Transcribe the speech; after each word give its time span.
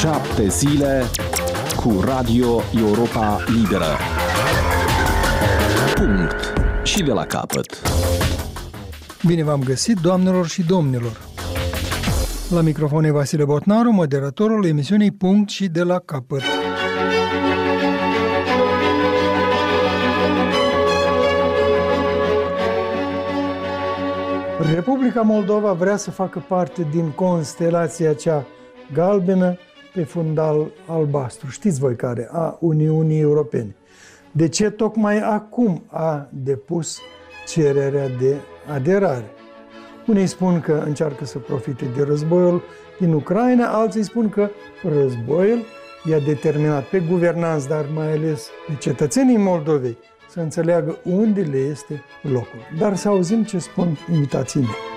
Șapte 0.00 0.48
zile 0.48 1.02
cu 1.76 2.00
Radio 2.04 2.60
Europa 2.78 3.38
Liberă. 3.46 3.96
Punct. 5.94 6.52
Și 6.82 7.02
de 7.02 7.12
la 7.12 7.26
capăt. 7.26 7.82
Bine 9.26 9.42
v-am 9.44 9.62
găsit, 9.62 9.96
doamnelor 9.96 10.46
și 10.46 10.62
domnilor! 10.62 11.20
La 12.48 12.60
microfon 12.60 13.04
e 13.04 13.10
Vasile 13.10 13.44
Botnaru, 13.44 13.92
moderatorul 13.92 14.66
emisiunii 14.66 15.10
Punct 15.10 15.48
și 15.48 15.68
de 15.68 15.82
la 15.82 15.98
capăt. 15.98 16.42
Republica 24.74 25.20
Moldova 25.20 25.72
vrea 25.72 25.96
să 25.96 26.10
facă 26.10 26.44
parte 26.48 26.86
din 26.90 27.10
constelația 27.10 28.12
cea 28.12 28.46
galbenă 28.92 29.56
pe 29.94 30.04
fundal 30.04 30.70
albastru. 30.86 31.50
Știți 31.50 31.80
voi 31.80 31.96
care? 31.96 32.28
A 32.32 32.56
Uniunii 32.60 33.20
Europene. 33.20 33.74
De 34.32 34.48
ce 34.48 34.70
tocmai 34.70 35.20
acum 35.20 35.82
a 35.86 36.28
depus 36.30 36.98
cererea 37.46 38.08
de 38.08 38.36
aderare? 38.72 39.30
Unii 40.06 40.26
spun 40.26 40.60
că 40.60 40.82
încearcă 40.86 41.24
să 41.24 41.38
profite 41.38 41.84
de 41.96 42.02
războiul 42.02 42.62
din 42.98 43.12
Ucraina, 43.12 43.66
alții 43.66 44.02
spun 44.02 44.28
că 44.28 44.50
războiul 44.82 45.64
i-a 46.04 46.18
determinat 46.18 46.84
pe 46.84 47.00
guvernanți, 47.08 47.68
dar 47.68 47.84
mai 47.94 48.12
ales 48.12 48.48
pe 48.66 48.74
cetățenii 48.78 49.36
Moldovei, 49.36 49.98
să 50.28 50.40
înțeleagă 50.40 50.98
unde 51.04 51.40
le 51.40 51.58
este 51.58 52.02
locul. 52.22 52.60
Dar 52.78 52.96
să 52.96 53.08
auzim 53.08 53.44
ce 53.44 53.58
spun 53.58 53.96
invitații 54.12 54.60
mei. 54.60 54.89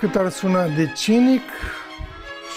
Oricât 0.00 0.20
ar 0.20 0.28
suna 0.28 0.66
de 0.66 0.92
cinic, 0.96 1.42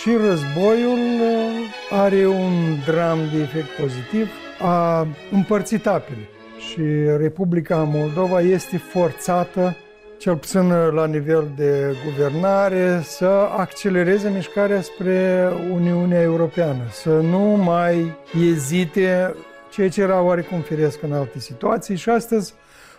și 0.02 0.10
războiul 0.28 1.00
uh, 1.22 2.00
are 2.02 2.28
un 2.28 2.78
dram 2.86 3.20
de 3.34 3.42
efect 3.42 3.68
pozitiv. 3.80 4.30
A 4.60 5.08
împărțit 5.32 5.88
apele 5.88 6.30
și 6.58 6.82
Republica 7.18 7.84
Moldova 7.84 8.42
este 8.42 8.78
forțată 8.78 9.76
cel 10.18 10.36
puțin 10.36 10.72
la 10.72 11.06
nivel 11.06 11.52
de 11.56 11.96
guvernare, 12.06 13.02
să 13.04 13.50
accelereze 13.58 14.30
mișcarea 14.30 14.82
spre 14.82 15.50
Uniunea 15.72 16.22
Europeană, 16.22 16.84
să 16.92 17.10
nu 17.10 17.40
mai 17.40 18.14
ezite, 18.52 19.36
ceea 19.70 19.90
ce 19.90 20.02
era 20.02 20.22
oarecum 20.22 20.60
firesc 20.60 21.02
în 21.02 21.14
alte 21.14 21.40
situații 21.40 21.96
și 21.96 22.10
astăzi 22.10 22.54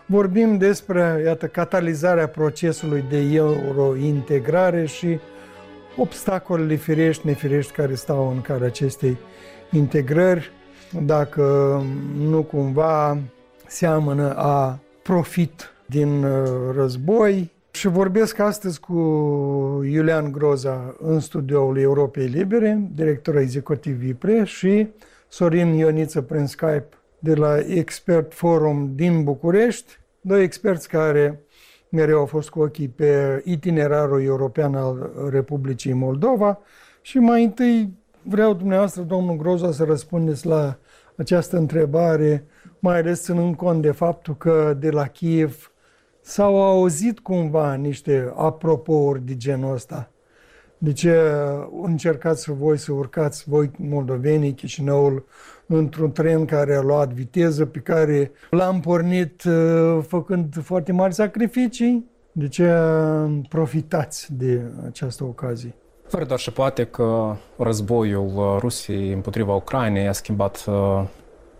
vorbim 0.07 0.59
despre, 0.59 1.23
iată, 1.25 1.47
catalizarea 1.47 2.29
procesului 2.29 3.05
de 3.09 3.19
eurointegrare 3.35 4.87
și 4.87 5.19
obstacolele 5.97 6.75
firești, 6.75 7.27
nefirești 7.27 7.73
care 7.73 7.95
stau 7.95 8.31
în 8.31 8.41
calea 8.41 8.67
acestei 8.67 9.17
integrări, 9.71 10.51
dacă 11.05 11.43
nu 12.19 12.43
cumva 12.43 13.19
seamănă 13.67 14.35
a 14.37 14.79
profit 15.03 15.73
din 15.87 16.25
uh, 16.25 16.49
război. 16.75 17.51
Și 17.71 17.89
vorbesc 17.89 18.39
astăzi 18.39 18.81
cu 18.81 18.93
Iulian 19.85 20.33
Groza 20.33 20.97
în 21.01 21.21
studioul 21.21 21.79
Europei 21.79 22.27
Libere, 22.27 22.89
director 22.95 23.37
executiv 23.37 23.95
VIPRE 23.95 24.45
și 24.45 24.89
Sorin 25.29 25.73
Ioniță 25.73 26.23
prin 26.23 26.47
Skype 26.47 26.89
de 27.23 27.35
la 27.35 27.59
Expert 27.59 28.35
Forum 28.35 28.93
din 28.95 29.25
București, 29.25 29.99
doi 30.21 30.43
experți 30.43 30.89
care 30.89 31.41
mereu 31.89 32.19
au 32.19 32.27
fost 32.27 32.51
cu 32.51 32.61
ochii 32.61 32.89
pe 32.89 33.43
itinerarul 33.45 34.23
european 34.23 34.75
al 34.75 35.13
Republicii 35.31 35.93
Moldova 35.93 36.59
și 37.01 37.19
mai 37.19 37.45
întâi 37.45 37.93
vreau 38.23 38.55
dumneavoastră, 38.55 39.03
domnul 39.03 39.37
Groza, 39.37 39.73
să 39.73 39.85
răspundeți 39.85 40.47
la 40.47 40.79
această 41.17 41.57
întrebare, 41.57 42.47
mai 42.79 42.99
ales 42.99 43.23
ținând 43.23 43.57
cont 43.57 43.83
de 43.83 43.91
faptul 43.91 44.37
că 44.37 44.77
de 44.79 44.91
la 44.91 45.07
Kiev 45.07 45.73
s-au 46.21 46.63
auzit 46.63 47.19
cumva 47.19 47.75
niște 47.75 48.33
apropouri 48.37 49.27
de 49.27 49.37
genul 49.37 49.75
ăsta. 49.75 50.11
De 50.79 50.93
ce 50.93 51.19
încercați 51.83 52.51
voi 52.51 52.79
să 52.79 52.93
urcați 52.93 53.45
voi 53.49 53.71
moldovenii 53.77 54.53
Chișinăul 54.53 55.25
într-un 55.75 56.13
tren 56.13 56.45
care 56.45 56.75
a 56.75 56.81
luat 56.81 57.13
viteză, 57.13 57.67
pe 57.67 57.79
care 57.79 58.31
l-am 58.51 58.81
pornit 58.81 59.43
uh, 59.45 60.05
făcând 60.07 60.63
foarte 60.63 60.93
mari 60.93 61.15
sacrificii? 61.15 62.11
De 62.33 62.49
ce 62.49 62.73
profitați 63.49 64.35
de 64.35 64.61
această 64.87 65.25
ocazie? 65.25 65.75
Fără 66.09 66.25
doar 66.25 66.39
și 66.39 66.53
poate 66.53 66.85
că 66.85 67.37
războiul 67.59 68.33
uh, 68.37 68.57
Rusiei 68.59 69.13
împotriva 69.13 69.55
Ucrainei 69.55 70.09
a 70.09 70.13
schimbat 70.13 70.65
uh, 70.69 71.05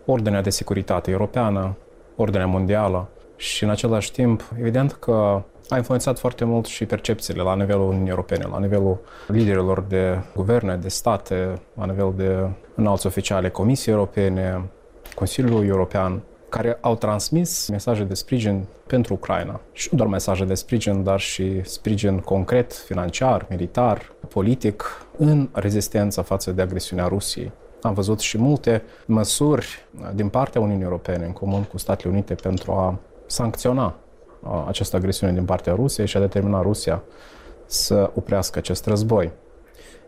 ordinea 0.05 0.41
de 0.41 0.49
securitate 0.49 1.11
europeană, 1.11 1.77
ordinea 2.15 2.45
mondială 2.45 3.09
și 3.35 3.63
în 3.63 3.69
același 3.69 4.11
timp, 4.11 4.51
evident 4.59 4.91
că 4.91 5.43
a 5.69 5.77
influențat 5.77 6.19
foarte 6.19 6.45
mult 6.45 6.65
și 6.65 6.85
percepțiile 6.85 7.41
la 7.41 7.55
nivelul 7.55 7.87
Uniunii 7.87 8.09
Europene, 8.09 8.45
la 8.51 8.59
nivelul 8.59 8.99
liderilor 9.27 9.81
de 9.81 10.19
guverne, 10.35 10.75
de 10.75 10.89
state, 10.89 11.53
la 11.73 11.85
nivel 11.85 12.13
de 12.15 12.49
înalți 12.75 13.05
oficiale 13.05 13.49
Comisiei 13.49 13.95
Europene, 13.95 14.69
Consiliul 15.15 15.65
European, 15.65 16.21
care 16.49 16.77
au 16.81 16.95
transmis 16.95 17.67
mesaje 17.67 18.03
de 18.03 18.13
sprijin 18.13 18.65
pentru 18.87 19.13
Ucraina. 19.13 19.59
Și 19.71 19.87
nu 19.91 19.97
doar 19.97 20.09
mesaje 20.09 20.45
de 20.45 20.53
sprijin, 20.53 21.03
dar 21.03 21.19
și 21.19 21.63
sprijin 21.63 22.19
concret, 22.19 22.73
financiar, 22.73 23.45
militar, 23.49 24.11
politic, 24.29 25.05
în 25.17 25.49
rezistența 25.51 26.21
față 26.21 26.51
de 26.51 26.61
agresiunea 26.61 27.07
Rusiei. 27.07 27.51
Am 27.81 27.93
văzut 27.93 28.19
și 28.19 28.37
multe 28.37 28.83
măsuri 29.05 29.85
din 30.13 30.29
partea 30.29 30.61
Uniunii 30.61 30.83
Europene, 30.83 31.25
în 31.25 31.31
comun 31.31 31.63
cu 31.63 31.77
Statele 31.77 32.13
Unite, 32.13 32.33
pentru 32.33 32.71
a 32.71 32.99
sancționa 33.25 33.95
această 34.67 34.95
agresiune 34.95 35.33
din 35.33 35.45
partea 35.45 35.73
Rusiei 35.73 36.07
și 36.07 36.17
a 36.17 36.19
determina 36.19 36.61
Rusia 36.61 37.03
să 37.65 38.11
oprească 38.15 38.59
acest 38.59 38.85
război. 38.85 39.31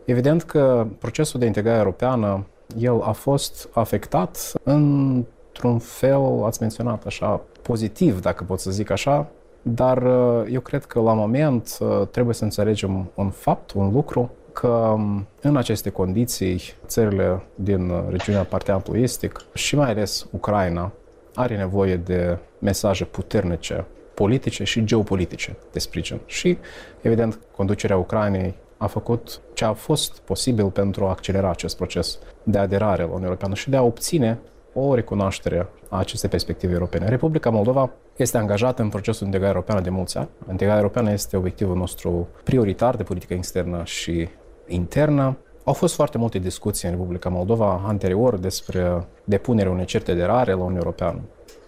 Evident 0.06 0.44
că 0.44 0.88
procesul 1.00 1.40
de 1.40 1.46
integrare 1.46 1.78
europeană, 1.78 2.46
el 2.78 3.02
a 3.02 3.12
fost 3.12 3.70
afectat 3.74 4.52
într-un 4.64 5.80
fel, 5.80 6.44
ați 6.44 6.62
menționat 6.62 7.06
așa, 7.06 7.42
pozitiv, 7.62 8.22
dacă 8.22 8.44
pot 8.44 8.60
să 8.60 8.72
zic 8.72 8.90
așa, 8.90 9.28
dar 9.62 10.04
eu 10.50 10.60
cred 10.60 10.86
că 10.86 11.00
la 11.00 11.14
moment 11.14 11.78
trebuie 12.12 12.34
să 12.34 12.44
înțelegem 12.44 13.12
un 13.16 13.30
fapt, 13.30 13.72
un 13.72 13.92
lucru, 13.92 14.32
că 14.54 14.96
în 15.42 15.58
aceste 15.58 15.90
condiții 15.90 16.62
țările 16.86 17.44
din 17.56 17.92
regiunea 18.10 18.44
Parteneriatului 18.44 19.02
Estic 19.02 19.46
și 19.54 19.76
mai 19.76 19.90
ales 19.90 20.28
Ucraina 20.32 20.92
are 21.34 21.58
nevoie 21.58 21.96
de 21.96 22.38
mesaje 22.60 23.06
puternice 23.06 23.86
politice 24.16 24.64
și 24.64 24.84
geopolitice 24.84 25.56
de 25.72 25.80
sprijin. 25.80 26.20
Și, 26.26 26.58
evident, 27.02 27.40
conducerea 27.56 27.98
Ucrainei 27.98 28.56
a 28.78 28.88
făcut 28.88 29.42
ce 29.54 29.66
a 29.66 29.74
fost 29.74 30.20
posibil 30.20 30.70
pentru 30.70 31.06
a 31.06 31.10
accelera 31.10 31.50
acest 31.50 31.78
proces 31.78 32.20
de 32.44 32.58
aderare 32.58 33.02
la 33.02 33.08
Uniunea 33.08 33.28
Europeană 33.28 33.54
și 33.54 33.70
de 33.70 33.76
a 33.76 33.82
obține 33.82 34.40
o 34.74 34.96
recunoaștere 34.96 35.68
a 35.90 35.98
acestei 35.98 36.30
perspective 36.30 36.74
europene. 36.74 37.10
Republica 37.10 37.50
Moldova 37.50 37.92
este 38.16 38.38
angajată 38.38 38.82
în 38.82 38.90
procesul 38.90 39.20
de 39.20 39.26
integrare 39.26 39.54
europeană 39.54 39.82
de 39.82 39.90
mulți 39.90 40.18
ani. 40.18 40.30
Integrarea 40.50 40.82
europeană 40.82 41.12
este 41.12 41.38
obiectivul 41.38 41.76
nostru 41.76 42.28
prioritar 42.44 42.96
de 42.96 43.04
politică 43.04 43.34
externă 43.34 43.82
și 43.84 44.30
internă. 44.68 45.38
Au 45.64 45.74
fost 45.74 45.96
foarte 45.96 46.18
multe 46.18 46.40
discuții 46.40 46.88
în 46.88 46.94
Republica 46.94 47.30
Moldova 47.30 47.82
anterior 47.86 48.38
despre 48.38 49.08
depunerea 49.24 49.72
unei 49.72 49.86
certe 49.86 50.14
de 50.14 50.24
rare 50.24 50.52
la 50.52 50.58
Uniunea 50.58 50.82
Europeană 50.84 51.22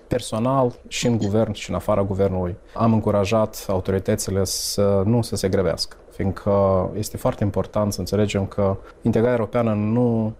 personal 0.07 0.73
și 0.87 1.07
în 1.07 1.17
guvern 1.17 1.51
și 1.51 1.69
în 1.69 1.75
afara 1.75 2.03
guvernului 2.03 2.55
am 2.73 2.93
încurajat 2.93 3.65
autoritățile 3.67 4.43
să 4.43 5.01
nu 5.05 5.21
să 5.21 5.35
se 5.35 5.49
grevească, 5.49 5.97
fiindcă 6.11 6.89
este 6.95 7.17
foarte 7.17 7.43
important 7.43 7.93
să 7.93 7.99
înțelegem 7.99 8.45
că 8.45 8.77
integrarea 9.01 9.37
europeană 9.37 9.73
nu 9.73 10.33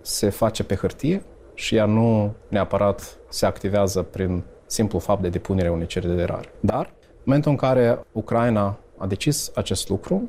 se 0.00 0.28
face 0.28 0.64
pe 0.64 0.74
hârtie 0.74 1.22
și 1.54 1.76
ea 1.76 1.84
nu 1.84 2.32
neapărat 2.48 3.16
se 3.28 3.46
activează 3.46 4.02
prin 4.02 4.42
simplu 4.66 4.98
fapt 4.98 5.22
de 5.22 5.28
depunere 5.28 5.70
unei 5.70 5.86
cereri 5.86 6.16
de 6.16 6.24
rare. 6.24 6.52
Dar, 6.60 6.92
în 7.00 7.22
momentul 7.24 7.50
în 7.50 7.56
care 7.56 8.00
Ucraina 8.12 8.76
a 8.96 9.06
decis 9.06 9.50
acest 9.54 9.88
lucru 9.88 10.28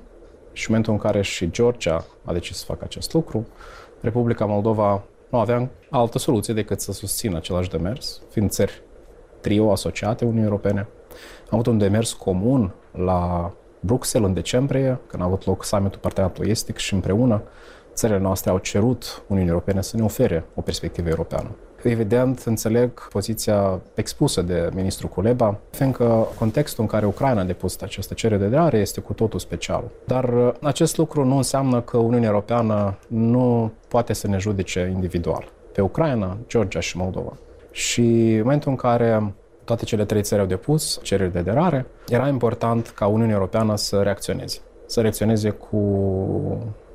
și 0.51 0.69
în 0.69 0.75
momentul 0.75 0.94
în 0.94 1.00
care 1.00 1.21
și 1.21 1.51
Georgia 1.51 2.06
a 2.25 2.33
decis 2.33 2.57
să 2.57 2.65
facă 2.65 2.83
acest 2.83 3.13
lucru, 3.13 3.47
Republica 4.01 4.45
Moldova 4.45 5.03
nu 5.29 5.39
aveam 5.39 5.69
altă 5.89 6.17
soluție 6.17 6.53
decât 6.53 6.81
să 6.81 6.91
susțină 6.91 7.38
același 7.38 7.69
demers, 7.69 8.21
fiind 8.29 8.50
țări 8.50 8.81
trio 9.43 9.71
asociate 9.71 10.23
Uniunii 10.23 10.49
Europene. 10.49 10.87
Am 11.49 11.59
avut 11.59 11.65
un 11.65 11.77
demers 11.77 12.13
comun 12.13 12.73
la 12.91 13.51
Bruxelles 13.79 14.27
în 14.27 14.33
decembrie, 14.33 14.99
când 15.07 15.21
a 15.21 15.25
avut 15.25 15.45
loc 15.45 15.63
summitul 15.63 15.99
Parteneriatului 15.99 16.51
Estic 16.51 16.77
și 16.77 16.93
împreună 16.93 17.41
țările 17.93 18.19
noastre 18.19 18.49
au 18.49 18.57
cerut 18.57 19.23
Uniunii 19.27 19.51
Europene 19.51 19.81
să 19.81 19.97
ne 19.97 20.03
ofere 20.03 20.45
o 20.55 20.61
perspectivă 20.61 21.09
europeană. 21.09 21.49
evident, 21.83 22.39
înțeleg 22.45 23.07
poziția 23.07 23.81
expusă 23.93 24.41
de 24.41 24.69
ministrul 24.73 25.09
Culeba, 25.09 25.57
fiindcă 25.69 26.27
contextul 26.39 26.83
în 26.83 26.89
care 26.89 27.05
Ucraina 27.05 27.41
a 27.41 27.43
depus 27.43 27.81
această 27.81 28.13
cerere 28.13 28.39
de 28.39 28.45
aderare 28.45 28.77
este 28.77 29.01
cu 29.01 29.13
totul 29.13 29.39
special. 29.39 29.83
Dar 30.05 30.33
uh, 30.33 30.53
acest 30.61 30.97
lucru 30.97 31.25
nu 31.25 31.35
înseamnă 31.35 31.81
că 31.81 31.97
Uniunea 31.97 32.29
Europeană 32.29 32.97
nu 33.07 33.71
poate 33.87 34.13
să 34.13 34.27
ne 34.27 34.37
judece 34.37 34.91
individual 34.93 35.51
pe 35.73 35.81
Ucraina, 35.81 36.37
Georgia 36.47 36.79
și 36.79 36.97
Moldova. 36.97 37.33
Și 37.73 38.33
în 38.33 38.41
momentul 38.41 38.69
în 38.69 38.75
care 38.77 39.33
toate 39.63 39.85
cele 39.85 40.05
trei 40.05 40.21
țări 40.21 40.41
au 40.41 40.47
depus 40.47 40.99
cereri 41.01 41.31
de 41.31 41.39
aderare, 41.39 41.85
era 42.07 42.27
important 42.27 42.87
ca 42.87 43.07
Uniunea 43.07 43.35
Europeană 43.35 43.75
să 43.75 44.01
reacționeze. 44.01 44.59
Să 44.85 45.01
reacționeze 45.01 45.49
cu 45.49 45.77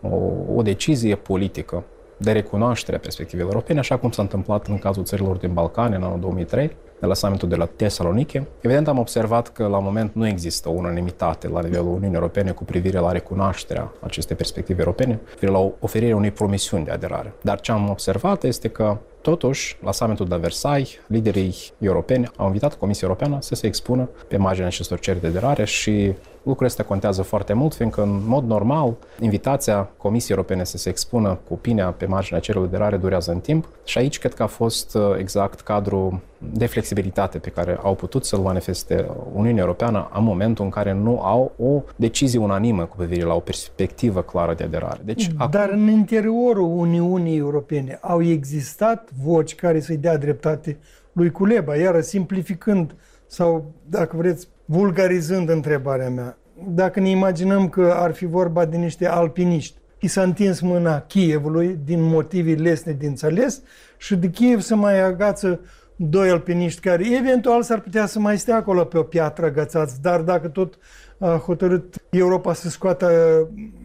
o, 0.02 0.16
o 0.54 0.62
decizie 0.62 1.14
politică 1.14 1.84
de 2.16 2.32
recunoaștere 2.32 2.96
a 2.96 3.00
perspectivei 3.00 3.44
europene, 3.44 3.78
așa 3.78 3.96
cum 3.96 4.10
s-a 4.10 4.22
întâmplat 4.22 4.66
în 4.66 4.78
cazul 4.78 5.04
țărilor 5.04 5.36
din 5.36 5.52
Balcani 5.52 5.94
în 5.94 6.02
anul 6.02 6.20
2003, 6.20 6.76
de 7.00 7.06
la 7.06 7.14
summitul 7.14 7.48
de 7.48 7.56
la 7.56 7.64
Thessaloniki. 7.64 8.42
Evident, 8.60 8.88
am 8.88 8.98
observat 8.98 9.48
că 9.48 9.66
la 9.66 9.78
moment 9.78 10.14
nu 10.14 10.26
există 10.26 10.68
o 10.68 10.72
unanimitate 10.72 11.48
la 11.48 11.60
nivelul 11.60 11.86
Uniunii 11.86 12.14
Europene 12.14 12.50
cu 12.50 12.64
privire 12.64 12.98
la 12.98 13.12
recunoașterea 13.12 13.92
acestei 14.00 14.36
perspective 14.36 14.80
europene, 14.80 15.14
cu 15.14 15.28
privire 15.28 15.52
la 15.52 15.70
oferirea 15.80 16.16
unei 16.16 16.30
promisiuni 16.30 16.84
de 16.84 16.90
aderare. 16.90 17.32
Dar 17.42 17.60
ce 17.60 17.72
am 17.72 17.88
observat 17.88 18.44
este 18.44 18.68
că 18.68 18.96
Totuși, 19.28 19.76
la 19.82 19.92
summitul 19.92 20.26
de 20.26 20.34
la 20.34 20.40
Versailles, 20.40 20.90
liderii 21.06 21.54
europeni 21.78 22.30
au 22.36 22.46
invitat 22.46 22.74
Comisia 22.74 23.06
Europeană 23.06 23.38
să 23.40 23.54
se 23.54 23.66
expună 23.66 24.08
pe 24.28 24.36
marginea 24.36 24.66
acestor 24.68 24.98
cereri 24.98 25.22
de 25.22 25.28
aderare 25.28 25.64
și 25.64 26.12
lucrul 26.48 26.66
ăsta 26.66 26.82
contează 26.82 27.22
foarte 27.22 27.52
mult, 27.52 27.74
fiindcă 27.74 28.02
în 28.02 28.20
mod 28.26 28.44
normal 28.44 28.96
invitația 29.20 29.88
Comisiei 29.96 30.36
Europene 30.36 30.64
să 30.64 30.76
se 30.76 30.88
expună 30.88 31.38
cu 31.48 31.52
opinia 31.52 31.90
pe 31.90 32.06
marginea 32.06 32.40
cererilor 32.40 32.70
de 32.70 32.76
aderare 32.76 32.96
durează 32.96 33.30
în 33.32 33.40
timp 33.40 33.68
și 33.84 33.98
aici 33.98 34.18
cred 34.18 34.34
că 34.34 34.42
a 34.42 34.46
fost 34.46 34.94
uh, 34.94 35.02
exact 35.18 35.60
cadrul 35.60 36.20
de 36.38 36.66
flexibilitate 36.66 37.38
pe 37.38 37.50
care 37.50 37.78
au 37.82 37.94
putut 37.94 38.24
să-l 38.24 38.38
manifeste 38.38 39.10
Uniunea 39.34 39.62
Europeană 39.62 40.10
în 40.14 40.24
momentul 40.24 40.64
în 40.64 40.70
care 40.70 40.92
nu 40.92 41.20
au 41.20 41.52
o 41.58 41.82
decizie 41.96 42.38
unanimă 42.38 42.84
cu 42.84 42.96
privire 42.96 43.24
la 43.24 43.34
o 43.34 43.40
perspectivă 43.40 44.22
clară 44.22 44.54
de 44.54 44.64
aderare. 44.64 45.00
Deci, 45.04 45.26
Dar 45.50 45.68
acum... 45.68 45.80
în 45.80 45.88
interiorul 45.88 46.78
Uniunii 46.78 47.38
Europene 47.38 47.98
au 48.00 48.22
existat 48.22 49.08
voci 49.22 49.54
care 49.54 49.80
să-i 49.80 49.96
dea 49.96 50.16
dreptate 50.16 50.78
lui 51.12 51.30
Culeba, 51.30 51.76
iar 51.76 52.00
simplificând 52.00 52.94
sau, 53.26 53.72
dacă 53.88 54.16
vreți, 54.16 54.48
vulgarizând 54.70 55.48
întrebarea 55.48 56.08
mea, 56.08 56.38
dacă 56.68 57.00
ne 57.00 57.10
imaginăm 57.10 57.68
că 57.68 57.94
ar 57.96 58.12
fi 58.12 58.26
vorba 58.26 58.64
de 58.64 58.76
niște 58.76 59.06
alpiniști, 59.06 59.76
i 59.98 60.06
s-a 60.06 60.22
întins 60.22 60.60
mâna 60.60 61.00
Kievului 61.00 61.78
din 61.84 62.02
motive 62.02 62.52
lesne 62.52 62.92
de 62.92 63.06
înțeles 63.06 63.62
și 63.96 64.16
de 64.16 64.28
Kiev 64.30 64.60
să 64.60 64.74
mai 64.74 65.00
agață 65.00 65.60
doi 65.96 66.30
alpiniști 66.30 66.80
care 66.80 67.04
eventual 67.16 67.62
s-ar 67.62 67.80
putea 67.80 68.06
să 68.06 68.18
mai 68.18 68.38
stea 68.38 68.56
acolo 68.56 68.84
pe 68.84 68.98
o 68.98 69.02
piatră 69.02 69.46
agățați, 69.46 70.02
dar 70.02 70.20
dacă 70.20 70.48
tot 70.48 70.78
a 71.18 71.42
hotărât 71.44 71.94
Europa 72.10 72.52
să 72.52 72.68
scoată 72.68 73.08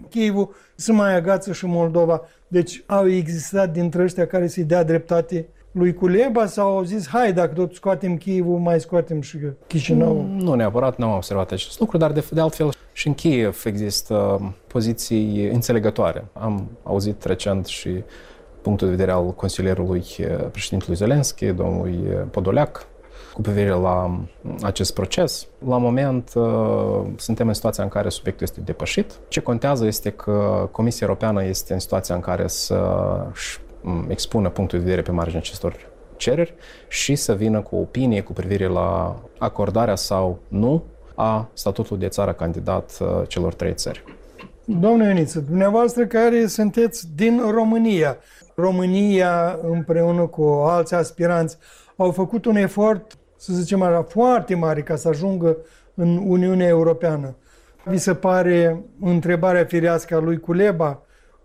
Kievul, 0.10 0.56
să 0.76 0.94
mai 0.94 1.16
agață 1.16 1.52
și 1.52 1.66
Moldova. 1.66 2.22
Deci 2.48 2.84
au 2.86 3.10
existat 3.10 3.72
dintre 3.72 4.04
ăștia 4.04 4.28
care 4.28 4.48
să-i 4.48 4.64
dea 4.64 4.84
dreptate 4.84 5.48
lui 5.74 5.94
Culeba 5.94 6.46
sau 6.46 6.76
au 6.76 6.84
zis, 6.84 7.08
hai, 7.08 7.34
dacă 7.34 7.54
tot 7.54 7.74
scoatem 7.74 8.18
Kievul, 8.18 8.60
mai 8.60 8.80
scoatem 8.80 9.22
și 9.22 9.38
Chișinău? 9.68 10.14
Mm, 10.14 10.40
nu 10.40 10.54
neapărat, 10.54 10.98
nu 10.98 11.06
am 11.06 11.16
observat 11.16 11.52
acest 11.52 11.80
lucru, 11.80 11.98
dar 11.98 12.12
de, 12.12 12.24
de 12.32 12.42
altfel 12.42 12.70
și 12.92 13.08
în 13.08 13.14
Kiev 13.14 13.62
există 13.66 14.42
poziții 14.68 15.50
înțelegătoare. 15.50 16.26
Am 16.34 16.68
auzit 16.84 17.24
recent 17.24 17.66
și 17.66 18.04
punctul 18.62 18.88
de 18.88 18.94
vedere 18.96 19.12
al 19.12 19.26
consilierului 19.32 20.04
eh, 20.18 20.28
președintelui 20.52 20.96
Zelenski, 20.96 21.46
domnului 21.46 22.00
eh, 22.10 22.18
Podoleac, 22.32 22.88
cu 23.34 23.42
privire 23.42 23.70
la 23.70 24.06
mm, 24.06 24.28
acest 24.62 24.94
proces. 24.94 25.48
La 25.68 25.78
moment 25.78 26.32
eh, 26.36 27.12
suntem 27.16 27.48
în 27.48 27.54
situația 27.54 27.84
în 27.84 27.90
care 27.90 28.10
subiectul 28.10 28.46
este 28.46 28.62
depășit. 28.62 29.12
Ce 29.28 29.40
contează 29.40 29.86
este 29.86 30.10
că 30.10 30.68
Comisia 30.72 31.08
Europeană 31.08 31.44
este 31.44 31.74
în 31.74 31.80
situația 31.80 32.16
în 32.16 32.22
care 32.22 32.48
să 32.48 32.76
mm, 33.26 33.32
expună 34.08 34.50
punctul 34.50 34.78
de 34.78 34.84
vedere 34.84 35.02
pe 35.02 35.12
marginea 35.12 35.40
acestor 35.40 35.76
cereri 36.16 36.54
și 36.88 37.16
să 37.16 37.34
vină 37.36 37.62
cu 37.62 37.76
o 37.76 37.80
opinie 37.80 38.22
cu 38.22 38.34
privire 38.34 38.68
la 38.68 39.20
acordarea 39.38 39.96
sau 39.96 40.40
nu 40.48 40.84
a 41.16 41.50
statutului 41.54 42.02
de 42.02 42.08
țară 42.08 42.34
candidat 42.34 42.98
celor 43.28 43.54
trei 43.54 43.74
țări. 43.74 44.04
Domnule 44.66 45.08
Ioniță, 45.08 45.40
dumneavoastră 45.40 46.06
care 46.06 46.46
sunteți 46.46 47.08
din 47.16 47.42
România, 47.52 48.18
România 48.56 49.60
împreună 49.62 50.22
cu 50.22 50.44
alți 50.44 50.94
aspiranți 50.94 51.58
au 51.96 52.12
făcut 52.12 52.46
un 52.46 52.56
efort, 52.56 53.18
să 53.38 53.54
zicem 53.54 53.82
așa, 53.82 54.04
foarte 54.04 54.56
mare 54.56 54.82
ca 54.82 54.96
să 54.96 55.08
ajungă 55.08 55.58
în 55.94 56.24
Uniunea 56.28 56.68
Europeană. 56.68 57.36
Vi 57.86 57.98
se 57.98 58.14
pare 58.14 58.84
întrebarea 59.02 59.66
firească 59.66 60.16
a 60.16 60.20
lui 60.20 60.40
Culeba, 60.40 61.02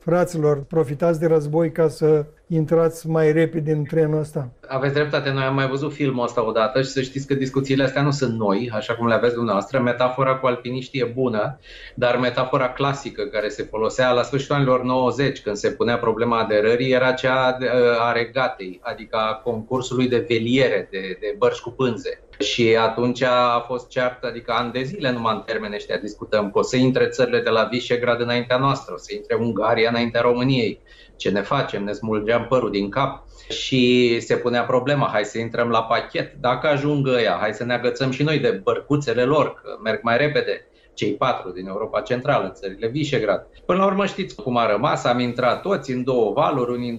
fraților, 0.08 0.62
profitați 0.62 1.20
de 1.20 1.26
război 1.26 1.72
ca 1.72 1.88
să 1.88 2.24
intrați 2.46 3.08
mai 3.08 3.32
repede 3.32 3.72
în 3.72 3.84
trenul 3.84 4.18
ăsta. 4.18 4.50
Aveți 4.68 4.94
dreptate, 4.94 5.30
noi 5.30 5.42
am 5.42 5.54
mai 5.54 5.68
văzut 5.68 5.92
filmul 5.92 6.24
ăsta 6.24 6.46
odată 6.46 6.82
și 6.82 6.88
să 6.88 7.00
știți 7.00 7.26
că 7.26 7.34
discuțiile 7.34 7.84
astea 7.84 8.02
nu 8.02 8.10
sunt 8.10 8.38
noi, 8.38 8.70
așa 8.74 8.94
cum 8.94 9.06
le 9.06 9.14
aveți 9.14 9.34
dumneavoastră. 9.34 9.80
Metafora 9.80 10.36
cu 10.36 10.46
alpiniștii 10.46 11.00
e 11.00 11.12
bună, 11.14 11.58
dar 11.94 12.18
metafora 12.18 12.72
clasică 12.72 13.22
care 13.22 13.48
se 13.48 13.62
folosea 13.62 14.12
la 14.12 14.22
sfârșitul 14.22 14.54
anilor 14.54 14.82
90, 14.82 15.42
când 15.42 15.56
se 15.56 15.70
punea 15.70 15.98
problema 15.98 16.38
aderării, 16.38 16.92
era 16.92 17.12
cea 17.12 17.58
a 17.98 18.12
regatei, 18.12 18.80
adică 18.82 19.16
a 19.16 19.34
concursului 19.34 20.08
de 20.08 20.24
veliere, 20.28 20.88
de, 20.90 21.16
de 21.20 21.34
bărci 21.38 21.58
cu 21.58 21.70
pânze. 21.70 22.22
Și 22.38 22.76
atunci 22.76 23.22
a 23.22 23.64
fost 23.66 23.88
ceartă, 23.88 24.26
adică 24.26 24.52
ani 24.52 24.72
de 24.72 24.82
zile 24.82 25.10
numai 25.10 25.34
în 25.34 25.42
termeni 25.46 25.74
ăștia 25.74 25.96
discutăm, 25.96 26.50
că 26.50 26.58
o 26.58 26.62
să 26.62 26.76
intre 26.76 27.06
țările 27.06 27.40
de 27.40 27.50
la 27.50 27.64
Visegrad 27.64 28.20
înaintea 28.20 28.56
noastră, 28.56 28.94
o 28.94 28.98
să 28.98 29.14
intre 29.14 29.34
Ungaria 29.34 29.88
înaintea 29.88 30.20
României. 30.20 30.80
Ce 31.16 31.30
ne 31.30 31.40
facem, 31.40 31.84
ne 31.84 31.92
smulgeam 31.92 32.46
părul 32.46 32.70
din 32.70 32.90
cap 32.90 33.24
și 33.48 34.20
se 34.20 34.36
punea 34.36 34.62
problema, 34.62 35.08
hai 35.12 35.24
să 35.24 35.38
intrăm 35.38 35.68
la 35.68 35.82
pachet, 35.82 36.34
dacă 36.40 36.66
ajung 36.66 37.06
ăia, 37.06 37.36
hai 37.40 37.54
să 37.54 37.64
ne 37.64 37.74
agățăm 37.74 38.10
și 38.10 38.22
noi 38.22 38.38
de 38.38 38.60
bărcuțele 38.62 39.24
lor, 39.24 39.54
că 39.54 39.78
merg 39.82 40.00
mai 40.02 40.16
repede 40.16 40.68
cei 40.98 41.14
patru 41.14 41.50
din 41.50 41.66
Europa 41.66 42.00
Centrală, 42.00 42.48
țările 42.48 42.88
Visegrad. 42.88 43.46
Până 43.66 43.78
la 43.78 43.86
urmă 43.86 44.06
știți 44.06 44.34
cum 44.34 44.56
a 44.56 44.70
rămas, 44.70 45.04
am 45.04 45.18
intrat 45.18 45.62
toți 45.62 45.92
în 45.92 46.04
două 46.04 46.32
valuri, 46.32 46.72
unii 46.72 46.90
în 46.90 46.96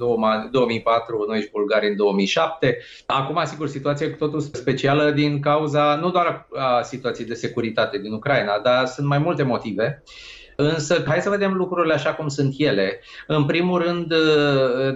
2004, 0.52 1.26
noi 1.28 1.42
și 1.42 1.50
bulgari 1.52 1.88
în 1.88 1.96
2007. 1.96 2.78
Acum, 3.06 3.42
sigur, 3.46 3.68
situația 3.68 4.06
e 4.06 4.10
cu 4.10 4.18
totul 4.18 4.40
specială 4.40 5.12
din 5.12 5.40
cauza, 5.40 5.96
nu 5.96 6.10
doar 6.10 6.48
a 6.56 6.82
situației 6.82 7.28
de 7.28 7.34
securitate 7.34 7.98
din 7.98 8.14
Ucraina, 8.14 8.60
dar 8.64 8.86
sunt 8.86 9.08
mai 9.08 9.18
multe 9.18 9.44
motive. 9.44 10.04
Însă, 10.56 11.04
hai 11.08 11.22
să 11.22 11.30
vedem 11.30 11.54
lucrurile 11.54 11.94
așa 11.94 12.14
cum 12.14 12.28
sunt 12.28 12.54
ele. 12.58 13.00
În 13.28 13.46
primul 13.46 13.82
rând, 13.82 14.14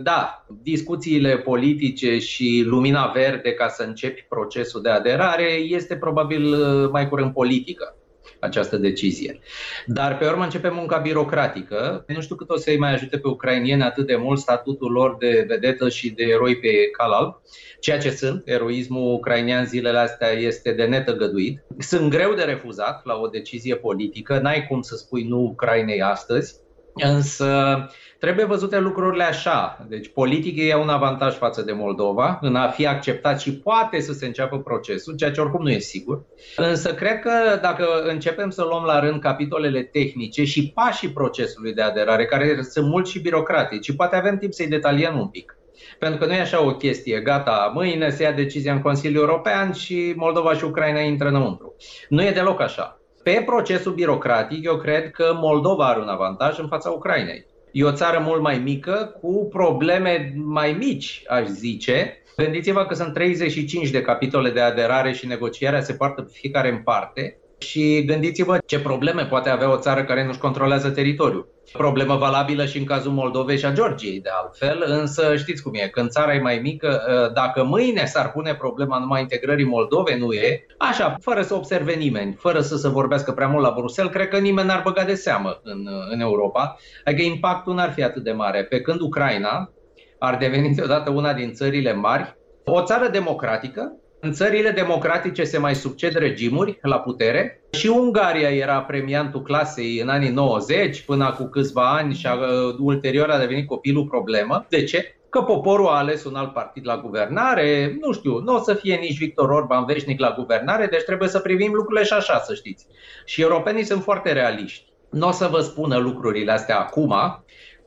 da, 0.04 0.46
discuțiile 0.62 1.38
politice 1.38 2.20
și 2.20 2.64
lumina 2.66 3.06
verde 3.06 3.54
ca 3.54 3.68
să 3.68 3.84
începi 3.84 4.26
procesul 4.30 4.82
de 4.82 4.90
aderare 4.90 5.52
este 5.52 5.96
probabil 5.96 6.56
mai 6.92 7.10
curând 7.10 7.34
politică 7.34 7.96
această 8.44 8.78
decizie. 8.78 9.40
Dar 9.86 10.18
pe 10.18 10.26
urmă 10.26 10.44
începe 10.44 10.70
munca 10.70 10.98
birocratică. 10.98 12.04
Nu 12.08 12.22
știu 12.22 12.36
cât 12.36 12.50
o 12.50 12.58
să-i 12.58 12.78
mai 12.78 12.94
ajute 12.94 13.18
pe 13.18 13.28
ucrainieni 13.28 13.84
atât 13.84 14.06
de 14.08 14.16
mult 14.16 14.40
statutul 14.40 14.92
lor 14.92 15.16
de 15.20 15.46
vedetă 15.48 15.90
și 15.90 16.10
de 16.10 16.24
eroi 16.24 16.58
pe 16.60 16.70
calal, 16.98 17.42
ceea 17.80 18.00
ce 18.00 18.10
sunt. 18.10 18.42
Eroismul 18.46 19.14
ucrainian 19.14 19.66
zilele 19.66 19.98
astea 19.98 20.30
este 20.30 20.72
de 20.72 20.86
netăgăduit. 20.86 21.64
Sunt 21.80 22.10
greu 22.10 22.34
de 22.34 22.44
refuzat 22.44 23.06
la 23.06 23.16
o 23.16 23.28
decizie 23.28 23.76
politică. 23.76 24.40
N-ai 24.40 24.68
cum 24.68 24.82
să 24.82 24.96
spui 24.96 25.24
nu 25.24 25.40
Ucrainei 25.40 26.02
astăzi. 26.02 26.62
Însă 26.94 27.78
trebuie 28.24 28.46
văzute 28.46 28.80
lucrurile 28.80 29.24
așa. 29.24 29.86
Deci 29.90 30.12
politic 30.14 30.58
e 30.58 30.76
un 30.76 30.90
avantaj 30.90 31.36
față 31.36 31.62
de 31.62 31.72
Moldova 31.72 32.38
în 32.42 32.56
a 32.56 32.68
fi 32.68 32.88
acceptat 32.88 33.42
și 33.42 33.58
poate 33.58 34.00
să 34.00 34.14
se 34.14 34.26
înceapă 34.26 34.60
procesul, 34.60 35.16
ceea 35.16 35.32
ce 35.32 35.42
oricum 35.42 35.62
nu 35.62 35.70
e 35.70 35.78
sigur. 35.78 36.26
Însă 36.56 36.94
cred 36.94 37.20
că 37.20 37.32
dacă 37.62 37.86
începem 38.08 38.50
să 38.50 38.64
luăm 38.64 38.84
la 38.84 39.00
rând 39.00 39.22
capitolele 39.22 39.82
tehnice 39.82 40.44
și 40.44 40.72
pașii 40.72 41.10
procesului 41.10 41.74
de 41.74 41.82
aderare, 41.82 42.26
care 42.26 42.62
sunt 42.62 42.88
mult 42.88 43.08
și 43.08 43.22
birocratici, 43.22 43.84
și 43.84 43.96
poate 43.96 44.16
avem 44.16 44.38
timp 44.38 44.54
să-i 44.54 44.68
detaliem 44.68 45.20
un 45.20 45.28
pic. 45.28 45.58
Pentru 46.00 46.20
că 46.20 46.26
nu 46.26 46.34
e 46.34 46.40
așa 46.40 46.66
o 46.66 46.76
chestie, 46.76 47.20
gata, 47.20 47.72
mâine 47.74 48.10
se 48.10 48.24
ia 48.24 48.32
decizia 48.32 48.74
în 48.74 48.82
Consiliul 48.82 49.22
European 49.22 49.72
și 49.72 50.14
Moldova 50.16 50.54
și 50.54 50.64
Ucraina 50.64 51.00
intră 51.00 51.28
înăuntru. 51.28 51.76
Nu 52.10 52.24
e 52.24 52.32
deloc 52.32 52.62
așa. 52.62 53.00
Pe 53.24 53.44
procesul 53.46 53.94
birocratic, 53.94 54.66
eu 54.66 54.78
cred 54.78 55.12
că 55.12 55.34
Moldova 55.36 55.88
are 55.88 56.00
un 56.00 56.08
avantaj 56.08 56.60
în 56.60 56.68
fața 56.68 56.90
Ucrainei. 56.90 57.52
E 57.74 57.84
o 57.84 57.92
țară 57.92 58.20
mult 58.20 58.42
mai 58.42 58.58
mică, 58.58 59.18
cu 59.22 59.48
probleme 59.52 60.34
mai 60.36 60.74
mici, 60.74 61.24
aș 61.28 61.48
zice. 61.48 62.18
Gândiți-vă 62.38 62.86
că 62.86 62.94
sunt 62.94 63.14
35 63.14 63.90
de 63.90 64.02
capitole 64.02 64.50
de 64.50 64.60
aderare 64.60 65.14
și 65.14 65.28
negocierea 65.28 65.82
se 65.82 65.94
poartă 65.94 66.28
fiecare 66.32 66.70
în 66.70 66.78
parte 66.78 67.38
Și 67.64 68.04
gândiți-vă 68.06 68.58
ce 68.66 68.80
probleme 68.80 69.26
poate 69.26 69.50
avea 69.50 69.72
o 69.72 69.78
țară 69.78 70.04
care 70.04 70.26
nu-și 70.26 70.40
controlează 70.40 70.90
teritoriul. 70.90 71.52
Problemă 71.72 72.16
valabilă 72.16 72.66
și 72.66 72.78
în 72.78 72.86
cazul 72.86 73.12
Moldovei 73.12 73.58
și 73.58 73.66
a 73.66 73.72
Georgiei, 73.72 74.20
de 74.22 74.30
altfel, 74.42 74.84
însă 74.88 75.36
știți 75.36 75.64
cum 75.64 75.72
e, 75.74 75.88
când 75.88 76.10
țara 76.10 76.34
e 76.34 76.40
mai 76.40 76.60
mică, 76.64 77.02
ă, 77.10 77.32
dacă 77.34 77.64
mâine 77.64 78.06
s-ar 78.06 78.32
pune 78.32 78.56
problema 78.56 79.00
numai 79.00 79.22
integrării 79.22 79.66
Moldovei, 79.66 80.20
nu 80.20 80.34
e, 80.34 80.66
așa, 80.78 81.16
fără 81.22 81.42
să 81.42 81.54
observe 81.54 81.94
nimeni, 81.94 82.36
fără 82.40 82.60
să 82.60 82.76
se 82.76 82.90
vorbească 82.90 83.32
prea 83.32 83.48
mult 83.48 83.64
la 83.64 83.74
Bruxelles, 83.78 84.14
cred 84.14 84.28
că 84.28 84.38
nimeni 84.38 84.68
n-ar 84.68 84.82
băga 84.84 85.04
de 85.04 85.14
seamă 85.16 85.60
în, 85.64 85.88
în 86.10 86.20
Europa, 86.20 86.78
adică 87.04 87.22
impactul 87.22 87.74
n-ar 87.74 87.92
fi 87.92 88.04
atât 88.04 88.24
de 88.24 88.32
mare. 88.32 88.64
Pe 88.64 88.82
când 88.82 89.00
Ucraina 89.00 89.74
ar 90.20 90.38
deveni 90.38 90.76
deodată 90.76 91.10
una 91.10 91.34
din 91.34 91.54
țările 91.54 91.94
mari, 91.94 92.36
o 92.66 92.84
țară 92.84 93.08
democratică, 93.08 93.98
în 94.24 94.32
țările 94.32 94.70
democratice 94.70 95.44
se 95.44 95.58
mai 95.58 95.76
succed 95.76 96.14
regimuri 96.14 96.80
la 96.82 97.00
putere 97.00 97.62
și 97.72 97.88
Ungaria 97.88 98.50
era 98.50 98.82
premiantul 98.82 99.42
clasei 99.42 100.00
în 100.00 100.10
anii 100.10 100.30
90 100.30 101.02
până 101.02 101.36
cu 101.38 101.44
câțiva 101.44 101.96
ani 101.98 102.14
și 102.14 102.28
a, 102.28 102.34
uh, 102.34 102.76
ulterior 102.80 103.30
a 103.30 103.40
devenit 103.40 103.68
copilul 103.68 104.06
problemă. 104.06 104.66
De 104.70 104.84
ce? 104.84 105.16
Că 105.30 105.42
poporul 105.42 105.88
a 105.88 105.98
ales 105.98 106.24
un 106.24 106.36
alt 106.36 106.54
partid 106.54 106.86
la 106.86 106.98
guvernare, 106.98 107.98
nu 108.02 108.12
știu, 108.12 108.40
nu 108.40 108.56
o 108.56 108.60
să 108.60 108.74
fie 108.74 108.96
nici 108.96 109.18
Victor 109.18 109.50
Orban 109.50 109.86
veșnic 109.86 110.20
la 110.20 110.34
guvernare, 110.38 110.86
deci 110.86 111.04
trebuie 111.04 111.30
să 111.30 111.40
privim 111.40 111.74
lucrurile 111.74 112.06
și 112.06 112.14
așa, 112.14 112.40
să 112.40 112.54
știți. 112.54 112.86
Și 113.26 113.42
europenii 113.42 113.84
sunt 113.84 114.04
foarte 114.04 114.32
realiști. 114.32 114.86
Nu 115.10 115.28
o 115.28 115.32
să 115.32 115.48
vă 115.52 115.60
spună 115.60 115.98
lucrurile 115.98 116.52
astea 116.52 116.80
acum, 116.80 117.14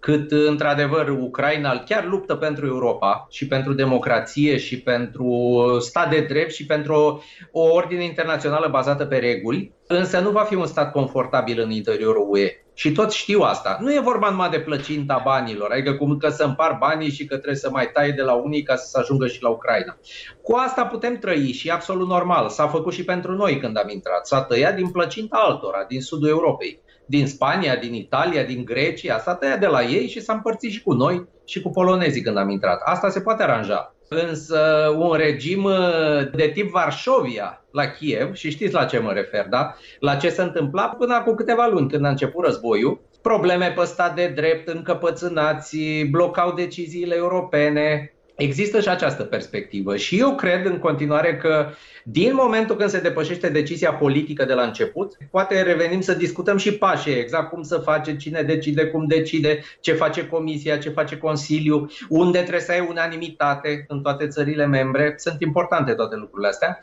cât 0.07 0.31
într-adevăr 0.31 1.09
Ucraina 1.09 1.79
chiar 1.79 2.05
luptă 2.05 2.35
pentru 2.35 2.67
Europa 2.67 3.27
și 3.31 3.47
pentru 3.47 3.73
democrație 3.73 4.57
și 4.57 4.81
pentru 4.81 5.57
stat 5.81 6.11
de 6.11 6.21
drept 6.21 6.53
și 6.53 6.67
pentru 6.67 6.95
o, 6.95 7.19
o 7.51 7.73
ordine 7.73 8.05
internațională 8.05 8.69
bazată 8.69 9.05
pe 9.05 9.17
reguli, 9.17 9.73
însă 9.87 10.21
nu 10.21 10.31
va 10.31 10.41
fi 10.43 10.55
un 10.55 10.67
stat 10.67 10.93
confortabil 10.93 11.61
în 11.61 11.71
interiorul 11.71 12.27
UE. 12.31 12.51
Și 12.75 12.93
toți 12.93 13.17
știu 13.17 13.41
asta. 13.41 13.79
Nu 13.81 13.93
e 13.93 14.01
vorba 14.01 14.31
numai 14.31 14.49
de 14.49 14.61
plăcinta 14.61 15.21
banilor, 15.25 15.71
adică 15.71 15.93
cum 15.95 16.17
că 16.17 16.29
să 16.29 16.45
împar 16.45 16.77
banii 16.81 17.11
și 17.11 17.27
că 17.27 17.35
trebuie 17.35 17.57
să 17.57 17.71
mai 17.71 17.91
tai 17.93 18.13
de 18.13 18.23
la 18.23 18.35
unii 18.35 18.63
ca 18.63 18.77
să 18.77 18.87
se 18.87 18.99
ajungă 18.99 19.27
și 19.27 19.43
la 19.43 19.49
Ucraina. 19.49 19.99
Cu 20.43 20.57
asta 20.57 20.87
putem 20.87 21.17
trăi 21.17 21.53
și 21.53 21.69
e 21.69 21.73
absolut 21.73 22.09
normal. 22.09 22.49
S-a 22.49 22.67
făcut 22.67 22.93
și 22.93 23.05
pentru 23.05 23.33
noi 23.33 23.59
când 23.59 23.79
am 23.79 23.89
intrat. 23.89 24.27
S-a 24.27 24.43
tăiat 24.43 24.75
din 24.75 24.91
plăcinta 24.91 25.37
altora, 25.37 25.85
din 25.89 26.01
sudul 26.01 26.29
Europei 26.29 26.81
din 27.07 27.27
Spania, 27.27 27.77
din 27.77 27.95
Italia, 27.95 28.43
din 28.43 28.65
Grecia, 28.65 29.19
s-a 29.19 29.35
tăiat 29.35 29.61
de 29.61 29.67
la 29.67 29.83
ei 29.83 30.09
și 30.09 30.21
s-a 30.21 30.33
împărțit 30.33 30.71
și 30.71 30.83
cu 30.83 30.93
noi 30.93 31.29
și 31.45 31.61
cu 31.61 31.71
polonezii 31.71 32.23
când 32.23 32.37
am 32.37 32.51
intrat. 32.51 32.81
Asta 32.85 33.09
se 33.09 33.21
poate 33.21 33.43
aranja. 33.43 33.95
Însă 34.09 34.61
un 34.99 35.13
regim 35.13 35.65
uh, 35.65 36.31
de 36.35 36.51
tip 36.55 36.71
Varșovia 36.71 37.65
la 37.71 37.87
Kiev, 37.87 38.35
și 38.35 38.51
știți 38.51 38.75
la 38.75 38.85
ce 38.85 38.99
mă 38.99 39.13
refer, 39.13 39.47
da? 39.49 39.75
La 40.01 40.15
ce 40.15 40.29
se 40.29 40.43
întâmpla 40.43 40.89
până 40.89 41.15
acum 41.15 41.35
câteva 41.35 41.67
luni 41.67 41.91
când 41.91 42.05
a 42.05 42.09
început 42.09 42.45
războiul, 42.45 43.01
probleme 43.23 43.73
pe 43.77 43.85
stat 43.85 44.15
de 44.15 44.33
drept, 44.35 44.69
încăpățânați, 44.69 45.79
blocau 46.11 46.53
deciziile 46.53 47.15
europene, 47.15 48.16
Există 48.37 48.81
și 48.81 48.89
această 48.89 49.23
perspectivă 49.23 49.97
și 49.97 50.19
eu 50.19 50.35
cred 50.35 50.67
în 50.67 50.79
continuare 50.79 51.37
că 51.37 51.69
din 52.05 52.35
momentul 52.35 52.77
când 52.77 52.91
se 52.91 53.01
depășește 53.01 53.49
decizia 53.49 53.93
politică 53.93 54.45
de 54.45 54.53
la 54.53 54.63
început, 54.63 55.17
poate 55.31 55.63
revenim 55.63 56.01
să 56.01 56.15
discutăm 56.15 56.57
și 56.57 56.73
pașii, 56.73 57.19
exact 57.19 57.51
cum 57.51 57.63
să 57.63 57.79
face, 57.79 58.17
cine 58.17 58.43
decide, 58.43 58.87
cum 58.87 59.07
decide, 59.07 59.63
ce 59.81 59.93
face 59.93 60.29
Comisia, 60.29 60.79
ce 60.79 60.91
face 60.91 61.19
Consiliul, 61.19 61.91
unde 62.09 62.39
trebuie 62.39 62.61
să 62.61 62.73
ai 62.73 62.87
unanimitate 62.89 63.85
în 63.89 64.03
toate 64.03 64.27
țările 64.27 64.67
membre. 64.67 65.15
Sunt 65.17 65.41
importante 65.41 65.93
toate 65.93 66.17
lucrurile 66.17 66.49
astea. 66.49 66.81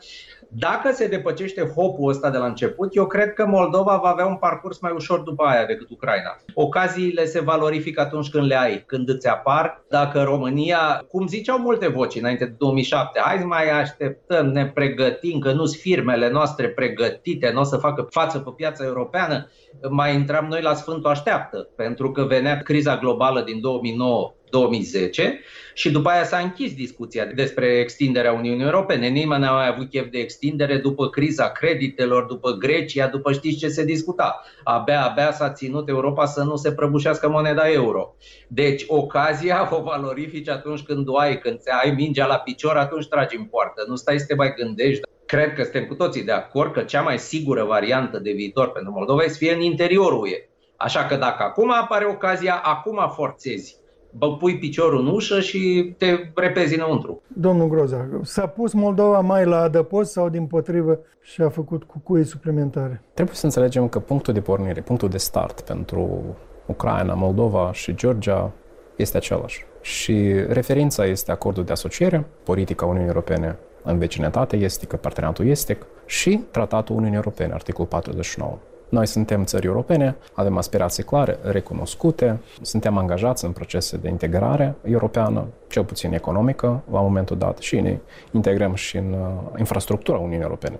Dacă 0.58 0.92
se 0.92 1.06
depăcește 1.06 1.72
hopul 1.74 2.10
ăsta 2.10 2.30
de 2.30 2.38
la 2.38 2.46
început, 2.46 2.96
eu 2.96 3.06
cred 3.06 3.32
că 3.32 3.46
Moldova 3.46 3.96
va 4.02 4.08
avea 4.08 4.26
un 4.26 4.36
parcurs 4.36 4.78
mai 4.78 4.92
ușor 4.94 5.20
după 5.20 5.44
aia 5.44 5.66
decât 5.66 5.90
Ucraina. 5.90 6.36
Ocaziile 6.54 7.24
se 7.24 7.40
valorifică 7.40 8.00
atunci 8.00 8.30
când 8.30 8.46
le 8.46 8.56
ai, 8.56 8.82
când 8.86 9.08
îți 9.08 9.28
apar. 9.28 9.84
Dacă 9.88 10.22
România, 10.22 11.04
cum 11.08 11.26
ziceau 11.26 11.58
multe 11.58 11.88
voci 11.88 12.14
înainte 12.14 12.44
de 12.44 12.54
2007, 12.58 13.20
hai 13.20 13.38
să 13.38 13.46
mai 13.46 13.70
așteptăm, 13.70 14.46
ne 14.46 14.66
pregătim, 14.66 15.38
că 15.38 15.52
nu 15.52 15.64
sunt 15.64 15.80
firmele 15.80 16.30
noastre 16.30 16.68
pregătite, 16.68 17.50
nu 17.50 17.60
o 17.60 17.64
să 17.64 17.76
facă 17.76 18.06
față 18.10 18.38
pe 18.38 18.50
piața 18.56 18.84
europeană, 18.84 19.50
mai 19.90 20.14
intram 20.14 20.46
noi 20.46 20.62
la 20.62 20.74
Sfântul 20.74 21.10
Așteaptă, 21.10 21.68
pentru 21.76 22.12
că 22.12 22.22
venea 22.22 22.58
criza 22.58 22.96
globală 22.96 23.42
din 23.42 23.60
2009 23.60 24.34
2010 24.54 25.40
și 25.74 25.90
după 25.90 26.08
aia 26.08 26.24
s-a 26.24 26.38
închis 26.38 26.74
discuția 26.74 27.24
despre 27.24 27.66
extinderea 27.66 28.32
Uniunii 28.32 28.64
Europene. 28.64 29.08
Nimeni 29.08 29.42
n-a 29.42 29.52
mai 29.52 29.68
avut 29.68 29.88
chef 29.90 30.10
de 30.10 30.18
extindere 30.18 30.76
după 30.76 31.08
criza 31.08 31.48
creditelor, 31.48 32.24
după 32.24 32.50
Grecia, 32.50 33.06
după 33.06 33.32
știți 33.32 33.58
ce 33.58 33.68
se 33.68 33.84
discuta. 33.84 34.42
Abia, 34.64 35.04
abia 35.04 35.32
s-a 35.32 35.52
ținut 35.52 35.88
Europa 35.88 36.26
să 36.26 36.42
nu 36.42 36.56
se 36.56 36.72
prăbușească 36.72 37.28
moneda 37.28 37.70
euro. 37.70 38.14
Deci 38.48 38.84
ocazia 38.86 39.68
o 39.70 39.82
valorifici 39.82 40.48
atunci 40.48 40.82
când 40.82 41.08
o 41.08 41.18
ai, 41.18 41.38
când 41.38 41.60
ai 41.82 41.90
mingea 41.90 42.26
la 42.26 42.38
picior, 42.38 42.76
atunci 42.76 43.08
tragi 43.08 43.36
în 43.36 43.44
poartă. 43.44 43.84
Nu 43.88 43.96
stai 43.96 44.18
să 44.18 44.26
te 44.26 44.34
mai 44.34 44.54
gândești. 44.56 45.02
Cred 45.34 45.54
că 45.54 45.62
suntem 45.62 45.84
cu 45.84 45.94
toții 45.94 46.24
de 46.24 46.32
acord 46.32 46.72
că 46.72 46.80
cea 46.80 47.02
mai 47.02 47.18
sigură 47.18 47.64
variantă 47.64 48.18
de 48.18 48.30
viitor 48.30 48.70
pentru 48.70 48.92
Moldova 48.92 49.22
este 49.22 49.32
să 49.32 49.38
fie 49.38 49.54
în 49.54 49.60
interiorul 49.60 50.22
UE. 50.22 50.48
Așa 50.76 51.04
că 51.04 51.16
dacă 51.16 51.42
acum 51.42 51.72
apare 51.72 52.04
ocazia, 52.04 52.60
acum 52.64 53.10
forțezi 53.14 53.76
bă, 54.10 54.36
pui 54.36 54.58
piciorul 54.58 55.00
în 55.00 55.06
ușă 55.06 55.40
și 55.40 55.94
te 55.98 56.30
repezi 56.34 56.74
înăuntru. 56.74 57.22
Domnul 57.26 57.68
Groza, 57.68 58.08
s-a 58.22 58.46
pus 58.46 58.72
Moldova 58.72 59.20
mai 59.20 59.44
la 59.44 59.60
adăpost 59.60 60.12
sau 60.12 60.28
din 60.28 60.46
potrivă 60.46 60.98
și 61.20 61.42
a 61.42 61.48
făcut 61.48 61.84
cucui 61.84 62.24
suplimentare? 62.24 63.02
Trebuie 63.14 63.36
să 63.36 63.44
înțelegem 63.44 63.88
că 63.88 63.98
punctul 63.98 64.34
de 64.34 64.40
pornire, 64.40 64.80
punctul 64.80 65.08
de 65.08 65.18
start 65.18 65.60
pentru 65.60 66.22
Ucraina, 66.66 67.14
Moldova 67.14 67.72
și 67.72 67.94
Georgia 67.94 68.52
este 68.96 69.16
același. 69.16 69.66
Și 69.80 70.32
referința 70.48 71.04
este 71.04 71.30
acordul 71.30 71.64
de 71.64 71.72
asociere, 71.72 72.26
politica 72.44 72.84
Uniunii 72.84 73.08
Europene 73.08 73.58
în 73.84 73.98
vecinătate 73.98 74.56
estică, 74.56 74.96
parteneriatul 74.96 75.46
estic 75.46 75.86
și 76.06 76.40
tratatul 76.50 76.94
Uniunii 76.96 77.16
Europene, 77.16 77.52
articolul 77.52 77.88
49. 77.88 78.58
Noi 78.88 79.06
suntem 79.06 79.44
țări 79.44 79.66
europene, 79.66 80.16
avem 80.32 80.56
aspirații 80.56 81.02
clare, 81.02 81.38
recunoscute, 81.42 82.40
suntem 82.60 82.96
angajați 82.96 83.44
în 83.44 83.52
procese 83.52 83.96
de 83.96 84.08
integrare 84.08 84.74
europeană, 84.82 85.46
cel 85.68 85.84
puțin 85.84 86.12
economică, 86.12 86.82
la 86.92 87.00
momentul 87.00 87.38
dat, 87.38 87.58
și 87.58 87.80
ne 87.80 87.98
integrăm 88.32 88.74
și 88.74 88.96
în 88.96 89.12
uh, 89.12 89.58
infrastructura 89.58 90.18
Uniunii 90.18 90.42
Europene. 90.42 90.78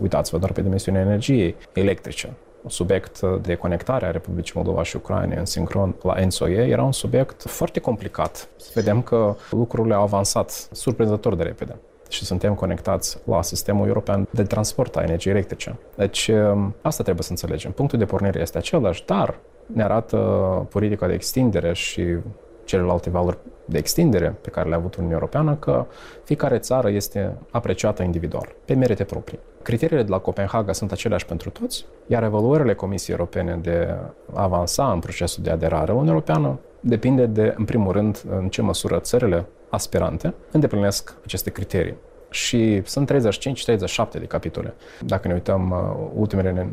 Uitați-vă 0.00 0.38
doar 0.38 0.52
pe 0.52 0.62
dimensiunea 0.62 1.00
energiei 1.00 1.54
electrice. 1.72 2.32
Un 2.62 2.70
subiect 2.70 3.20
de 3.20 3.54
conectare 3.54 4.06
a 4.06 4.10
Republicii 4.10 4.52
Moldova 4.56 4.82
și 4.82 4.96
Ucraina 4.96 5.38
în 5.38 5.44
sincron 5.44 5.94
la 6.02 6.24
NSOE 6.24 6.66
era 6.66 6.82
un 6.82 6.92
subiect 6.92 7.42
foarte 7.42 7.80
complicat. 7.80 8.48
Vedem 8.74 9.02
că 9.02 9.34
lucrurile 9.50 9.94
au 9.94 10.02
avansat 10.02 10.68
surprinzător 10.72 11.34
de 11.34 11.42
repede 11.42 11.76
și 12.08 12.24
suntem 12.24 12.54
conectați 12.54 13.18
la 13.24 13.42
sistemul 13.42 13.86
european 13.86 14.28
de 14.30 14.42
transport 14.42 14.96
a 14.96 15.02
energiei 15.02 15.34
electrice. 15.34 15.78
Deci 15.96 16.28
um, 16.28 16.74
asta 16.82 17.02
trebuie 17.02 17.24
să 17.24 17.30
înțelegem. 17.30 17.70
Punctul 17.72 17.98
de 17.98 18.04
pornire 18.04 18.40
este 18.40 18.58
același, 18.58 19.04
dar 19.04 19.38
ne 19.66 19.82
arată 19.82 20.16
politica 20.70 21.06
de 21.06 21.12
extindere 21.12 21.72
și 21.72 22.16
celelalte 22.64 23.10
valori 23.10 23.38
de 23.64 23.78
extindere 23.78 24.36
pe 24.40 24.50
care 24.50 24.68
le-a 24.68 24.78
avut 24.78 24.94
Uniunea 24.94 25.18
Europeană 25.18 25.54
că 25.54 25.86
fiecare 26.24 26.58
țară 26.58 26.90
este 26.90 27.36
apreciată 27.50 28.02
individual, 28.02 28.48
pe 28.64 28.74
merite 28.74 29.04
proprii. 29.04 29.38
Criteriile 29.62 30.02
de 30.02 30.10
la 30.10 30.18
Copenhaga 30.18 30.72
sunt 30.72 30.92
aceleași 30.92 31.26
pentru 31.26 31.50
toți, 31.50 31.84
iar 32.06 32.22
evaluările 32.22 32.74
Comisiei 32.74 33.16
Europene 33.16 33.58
de 33.62 33.94
a 34.34 34.42
avansa 34.42 34.92
în 34.92 34.98
procesul 34.98 35.42
de 35.42 35.50
aderare 35.50 35.86
la 35.86 35.92
Uniunea 35.92 36.12
Europeană 36.12 36.58
depinde 36.80 37.26
de, 37.26 37.54
în 37.56 37.64
primul 37.64 37.92
rând, 37.92 38.22
în 38.30 38.48
ce 38.48 38.62
măsură 38.62 38.98
țările 38.98 39.46
aspirante 39.68 40.34
îndeplinesc 40.50 41.14
aceste 41.24 41.50
criterii. 41.50 41.94
Și 42.30 42.82
sunt 42.84 43.12
35-37 43.12 43.16
de 44.10 44.24
capitole. 44.24 44.74
Dacă 45.00 45.28
ne 45.28 45.34
uităm 45.34 45.70
uh, 45.70 46.08
ultimele 46.14 46.68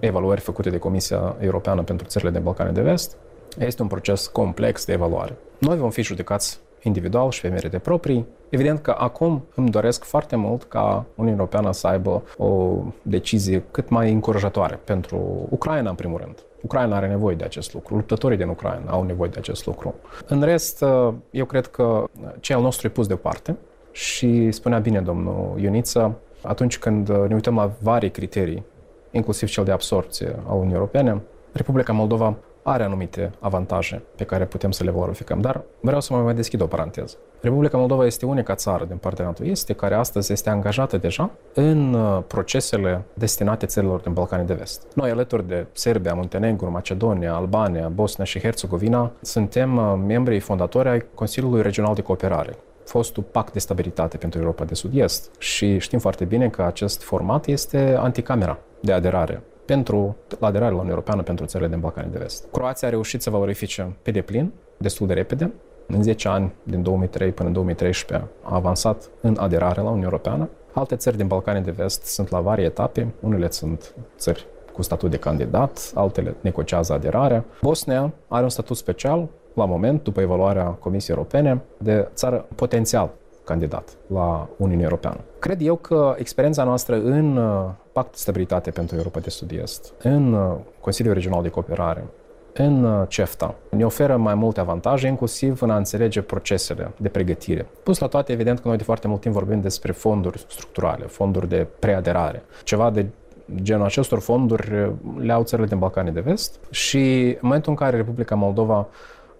evaluări 0.00 0.40
făcute 0.40 0.70
de 0.70 0.78
Comisia 0.78 1.36
Europeană 1.40 1.82
pentru 1.82 2.06
țările 2.06 2.30
de 2.30 2.38
Balcane 2.38 2.70
de 2.70 2.80
Vest, 2.80 3.16
este 3.58 3.82
un 3.82 3.88
proces 3.88 4.26
complex 4.26 4.84
de 4.84 4.92
evaluare. 4.92 5.36
Noi 5.58 5.76
vom 5.76 5.90
fi 5.90 6.02
judecați 6.02 6.60
individual 6.82 7.30
și 7.30 7.40
pe 7.40 7.48
merite 7.48 7.78
proprii. 7.78 8.26
Evident 8.48 8.78
că 8.78 8.94
acum 8.98 9.44
îmi 9.54 9.70
doresc 9.70 10.04
foarte 10.04 10.36
mult 10.36 10.64
ca 10.64 11.04
Uniunea 11.14 11.38
Europeană 11.38 11.72
să 11.72 11.86
aibă 11.86 12.22
o 12.36 12.78
decizie 13.02 13.64
cât 13.70 13.88
mai 13.88 14.12
încurajatoare 14.12 14.80
pentru 14.84 15.46
Ucraina, 15.48 15.88
în 15.90 15.94
primul 15.94 16.18
rând. 16.18 16.44
Ucraina 16.66 16.96
are 16.96 17.06
nevoie 17.06 17.36
de 17.36 17.44
acest 17.44 17.74
lucru, 17.74 17.94
luptătorii 17.94 18.36
din 18.36 18.48
Ucraina 18.48 18.90
au 18.90 19.02
nevoie 19.02 19.30
de 19.30 19.38
acest 19.38 19.66
lucru. 19.66 19.94
În 20.28 20.42
rest, 20.42 20.84
eu 21.30 21.44
cred 21.44 21.66
că 21.66 22.04
ce 22.40 22.54
al 22.54 22.62
nostru 22.62 22.86
e 22.86 22.90
pus 22.90 23.06
deoparte 23.06 23.56
și 23.92 24.50
spunea 24.50 24.78
bine 24.78 25.00
domnul 25.00 25.54
Ioniță, 25.60 26.18
atunci 26.42 26.78
când 26.78 27.08
ne 27.08 27.34
uităm 27.34 27.54
la 27.54 27.70
vari 27.82 28.10
criterii, 28.10 28.64
inclusiv 29.10 29.48
cel 29.48 29.64
de 29.64 29.70
absorpție 29.70 30.36
a 30.48 30.52
Uniunii 30.52 30.74
Europene, 30.74 31.22
Republica 31.52 31.92
Moldova 31.92 32.36
are 32.66 32.82
anumite 32.82 33.30
avantaje 33.40 34.02
pe 34.16 34.24
care 34.24 34.44
putem 34.44 34.70
să 34.70 34.84
le 34.84 34.90
valorificăm. 34.90 35.40
Dar 35.40 35.62
vreau 35.80 36.00
să 36.00 36.14
mai 36.14 36.34
deschid 36.34 36.60
o 36.60 36.66
paranteză. 36.66 37.16
Republica 37.40 37.78
Moldova 37.78 38.06
este 38.06 38.26
unica 38.26 38.54
țară 38.54 38.84
din 38.84 38.96
partea 38.96 39.24
NATO 39.24 39.44
este 39.44 39.72
care 39.72 39.94
astăzi 39.94 40.32
este 40.32 40.50
angajată 40.50 40.96
deja 40.96 41.30
în 41.54 41.94
uh, 41.94 42.22
procesele 42.26 43.04
destinate 43.14 43.66
țărilor 43.66 44.00
din 44.00 44.12
Balcanii 44.12 44.46
de 44.46 44.54
Vest. 44.54 44.86
Noi, 44.94 45.10
alături 45.10 45.48
de 45.48 45.66
Serbia, 45.72 46.14
Muntenegru, 46.14 46.70
Macedonia, 46.70 47.34
Albania, 47.34 47.88
Bosnia 47.88 48.24
și 48.24 48.40
Herțegovina, 48.40 49.12
suntem 49.20 49.76
uh, 49.76 49.94
membrii 50.06 50.40
fondatori 50.40 50.88
ai 50.88 51.04
Consiliului 51.14 51.62
Regional 51.62 51.94
de 51.94 52.02
Cooperare, 52.02 52.56
fostul 52.84 53.22
pact 53.22 53.52
de 53.52 53.58
stabilitate 53.58 54.16
pentru 54.16 54.40
Europa 54.40 54.64
de 54.64 54.74
Sud-Est 54.74 55.30
și 55.38 55.78
știm 55.78 55.98
foarte 55.98 56.24
bine 56.24 56.48
că 56.48 56.62
acest 56.62 57.02
format 57.02 57.46
este 57.46 57.96
anticamera 57.98 58.58
de 58.80 58.92
aderare 58.92 59.42
pentru 59.66 60.16
aderarea 60.40 60.68
la 60.68 60.74
Uniunea 60.74 60.90
Europeană 60.90 61.22
pentru 61.22 61.44
țările 61.44 61.68
din 61.68 61.80
Balcanii 61.80 62.10
de 62.10 62.18
Vest. 62.18 62.46
Croația 62.52 62.88
a 62.88 62.90
reușit 62.90 63.22
să 63.22 63.30
valorifice 63.30 63.96
pe 64.02 64.10
deplin, 64.10 64.52
destul 64.76 65.06
de 65.06 65.12
repede, 65.12 65.52
în 65.86 66.02
10 66.02 66.28
ani, 66.28 66.52
din 66.62 66.82
2003 66.82 67.32
până 67.32 67.48
în 67.48 67.54
2013, 67.54 68.28
a 68.42 68.54
avansat 68.54 69.08
în 69.20 69.36
aderare 69.38 69.80
la 69.80 69.86
Uniunea 69.86 70.08
Europeană. 70.08 70.48
Alte 70.72 70.96
țări 70.96 71.16
din 71.16 71.26
Balcanii 71.26 71.62
de 71.62 71.70
Vest 71.70 72.02
sunt 72.02 72.30
la 72.30 72.40
vari 72.40 72.64
etape, 72.64 73.14
unele 73.20 73.50
sunt 73.50 73.94
țări 74.18 74.46
cu 74.72 74.82
statut 74.82 75.10
de 75.10 75.16
candidat, 75.16 75.92
altele 75.94 76.34
negociază 76.40 76.92
aderarea. 76.92 77.44
Bosnia 77.62 78.12
are 78.28 78.42
un 78.42 78.48
statut 78.48 78.76
special, 78.76 79.28
la 79.54 79.64
moment, 79.64 80.02
după 80.02 80.20
evaluarea 80.20 80.64
Comisiei 80.64 81.16
Europene, 81.16 81.62
de 81.78 82.08
țară 82.14 82.46
potențial 82.54 83.10
candidat 83.44 83.96
la 84.06 84.48
Uniunea 84.56 84.84
Europeană. 84.84 85.20
Cred 85.38 85.60
eu 85.60 85.76
că 85.76 86.14
experiența 86.18 86.64
noastră 86.64 86.94
în 86.96 87.36
uh, 87.36 87.70
Pact 87.96 88.10
de 88.10 88.16
Stabilitate 88.18 88.70
pentru 88.70 88.96
Europa 88.96 89.20
de 89.20 89.30
Sud-Est, 89.30 89.92
în 90.02 90.32
uh, 90.32 90.54
Consiliul 90.80 91.14
Regional 91.14 91.42
de 91.42 91.48
Cooperare, 91.48 92.04
în 92.52 92.84
uh, 92.84 93.08
CEFTA. 93.08 93.54
Ne 93.70 93.84
oferă 93.84 94.16
mai 94.16 94.34
multe 94.34 94.60
avantaje, 94.60 95.06
inclusiv 95.06 95.62
în 95.62 95.70
a 95.70 95.76
înțelege 95.76 96.22
procesele 96.22 96.92
de 96.96 97.08
pregătire. 97.08 97.66
Pus 97.82 97.98
la 97.98 98.06
toate, 98.06 98.32
evident 98.32 98.58
că 98.58 98.68
noi 98.68 98.76
de 98.76 98.82
foarte 98.82 99.08
mult 99.08 99.20
timp 99.20 99.34
vorbim 99.34 99.60
despre 99.60 99.92
fonduri 99.92 100.44
structurale, 100.48 101.04
fonduri 101.04 101.48
de 101.48 101.66
preaderare, 101.78 102.42
ceva 102.64 102.90
de 102.90 103.06
genul 103.54 103.84
acestor 103.84 104.20
fonduri 104.20 104.92
le 105.18 105.32
au 105.32 105.42
țările 105.42 105.66
din 105.66 105.78
Balcanii 105.78 106.12
de 106.12 106.20
Vest 106.20 106.58
și 106.70 107.22
în 107.24 107.38
momentul 107.40 107.70
în 107.70 107.76
care 107.76 107.96
Republica 107.96 108.34
Moldova 108.34 108.86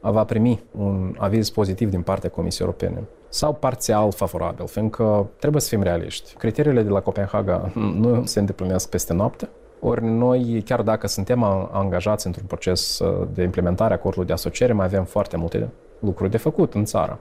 va 0.00 0.24
primi 0.24 0.62
un 0.78 1.14
aviz 1.18 1.50
pozitiv 1.50 1.90
din 1.90 2.02
partea 2.02 2.30
Comisiei 2.30 2.66
Europene 2.66 3.02
sau 3.36 3.52
parțial 3.52 4.12
favorabil, 4.12 4.66
fiindcă 4.66 5.26
trebuie 5.38 5.60
să 5.60 5.68
fim 5.68 5.82
realiști. 5.82 6.34
Criteriile 6.34 6.82
de 6.82 6.88
la 6.88 7.00
Copenhaga 7.00 7.70
nu 7.74 8.24
se 8.24 8.38
îndeplinesc 8.38 8.88
peste 8.88 9.12
noapte, 9.12 9.48
ori 9.80 10.04
noi, 10.04 10.62
chiar 10.64 10.82
dacă 10.82 11.06
suntem 11.06 11.42
angajați 11.72 12.26
într-un 12.26 12.46
proces 12.46 12.98
uh, 12.98 13.26
de 13.34 13.42
implementare 13.42 13.92
a 13.92 13.96
acordului 13.96 14.26
de 14.26 14.32
asociere, 14.32 14.72
mai 14.72 14.86
avem 14.86 15.04
foarte 15.04 15.36
multe 15.36 15.68
lucruri 15.98 16.30
de 16.30 16.36
făcut 16.36 16.74
în 16.74 16.84
țară. 16.84 17.20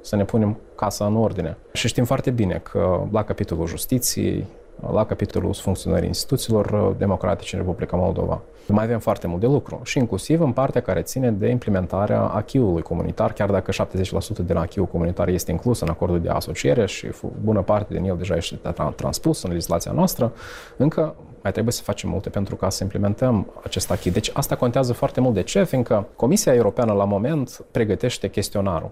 Să 0.00 0.16
ne 0.16 0.24
punem 0.24 0.56
casa 0.74 1.06
în 1.06 1.16
ordine. 1.16 1.56
Și 1.72 1.88
știm 1.88 2.04
foarte 2.04 2.30
bine 2.30 2.60
că 2.62 3.00
la 3.10 3.24
capitolul 3.24 3.66
justiției, 3.66 4.46
la 4.92 5.06
capitolul 5.06 5.54
funcționării 5.54 6.06
instituțiilor 6.06 6.70
uh, 6.70 6.96
democratice 6.98 7.56
în 7.56 7.62
Republica 7.62 7.96
Moldova. 7.96 8.40
Mai 8.68 8.84
avem 8.84 8.98
foarte 8.98 9.26
mult 9.26 9.40
de 9.40 9.46
lucru 9.46 9.80
și 9.84 9.98
inclusiv 9.98 10.40
în 10.40 10.52
partea 10.52 10.80
care 10.80 11.02
ține 11.02 11.30
de 11.30 11.48
implementarea 11.48 12.20
achiului 12.20 12.82
comunitar, 12.82 13.32
chiar 13.32 13.50
dacă 13.50 13.72
70% 13.72 14.46
din 14.46 14.56
achiul 14.56 14.86
comunitar 14.86 15.28
este 15.28 15.50
inclus 15.50 15.80
în 15.80 15.88
acordul 15.88 16.20
de 16.20 16.28
asociere 16.28 16.86
și 16.86 17.08
bună 17.42 17.62
parte 17.62 17.94
din 17.94 18.04
el 18.04 18.16
deja 18.16 18.36
este 18.36 18.58
transpus 18.96 19.42
în 19.42 19.50
legislația 19.50 19.92
noastră, 19.92 20.32
încă 20.76 21.14
mai 21.42 21.52
trebuie 21.52 21.74
să 21.74 21.82
facem 21.82 22.10
multe 22.10 22.28
pentru 22.28 22.56
ca 22.56 22.70
să 22.70 22.82
implementăm 22.82 23.46
acest 23.64 23.90
achii. 23.90 24.10
Deci 24.10 24.30
asta 24.34 24.56
contează 24.56 24.92
foarte 24.92 25.20
mult. 25.20 25.34
De 25.34 25.42
ce? 25.42 25.64
Fiindcă 25.64 26.06
Comisia 26.16 26.54
Europeană 26.54 26.92
la 26.92 27.04
moment 27.04 27.64
pregătește 27.70 28.28
chestionarul. 28.28 28.90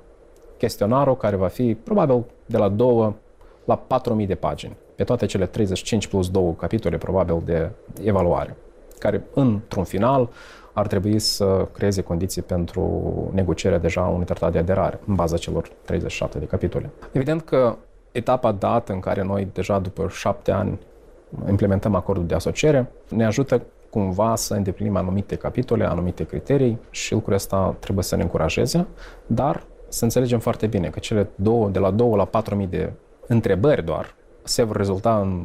Chestionarul 0.59 1.17
care 1.17 1.37
va 1.37 1.49
fi 1.49 1.75
probabil 1.75 2.25
de 2.47 2.57
la 2.57 2.69
2 2.69 3.15
la 3.65 3.87
4.000 4.21 4.27
de 4.27 4.35
pagini 4.35 4.77
pe 4.95 5.05
toate 5.05 5.27
cele 5.27 5.47
35 5.47 6.07
plus 6.07 6.31
2 6.31 6.55
capitole 6.59 6.99
probabil 6.99 7.43
de 7.45 7.71
evaluare, 8.03 8.57
care 8.99 9.25
într-un 9.35 9.85
final 9.85 10.29
ar 10.73 10.87
trebui 10.87 11.19
să 11.19 11.69
creeze 11.73 12.01
condiții 12.01 12.43
pentru 12.43 13.03
negocierea 13.33 13.79
deja 13.79 14.01
unui 14.01 14.25
tratat 14.25 14.53
de 14.53 14.59
aderare 14.59 15.01
în 15.07 15.15
baza 15.15 15.37
celor 15.37 15.71
37 15.85 16.39
de 16.39 16.45
capitole. 16.45 16.91
Evident 17.13 17.43
că 17.43 17.77
etapa 18.13 18.53
dată 18.53 18.93
în 18.93 19.01
care 19.01 19.23
noi 19.23 19.49
deja 19.53 19.79
după 19.79 20.09
șapte 20.11 20.51
ani 20.51 20.79
implementăm 21.49 21.95
acordul 21.95 22.27
de 22.27 22.35
asociere 22.35 22.91
ne 23.09 23.25
ajută 23.25 23.63
cumva 23.91 24.37
să 24.37 24.55
îndeplinim 24.55 24.97
anumite 24.97 25.37
capitole, 25.37 25.85
anumite 25.85 26.25
criterii 26.25 26.79
și 26.91 27.13
lucrul 27.13 27.35
ăsta 27.35 27.77
trebuie 27.79 28.05
să 28.05 28.17
ne 28.17 28.23
încurajeze, 28.23 28.87
dar 29.27 29.63
să 29.89 30.05
înțelegem 30.05 30.39
foarte 30.39 30.67
bine 30.67 30.89
că 30.89 30.99
cele 30.99 31.29
două, 31.35 31.69
de 31.69 31.79
la 31.79 31.91
2 31.91 32.11
la 32.17 32.29
4.000 32.61 32.69
de 32.69 32.93
întrebări 33.27 33.85
doar 33.85 34.15
se 34.45 34.63
vor 34.63 34.77
rezulta 34.77 35.21
în 35.21 35.45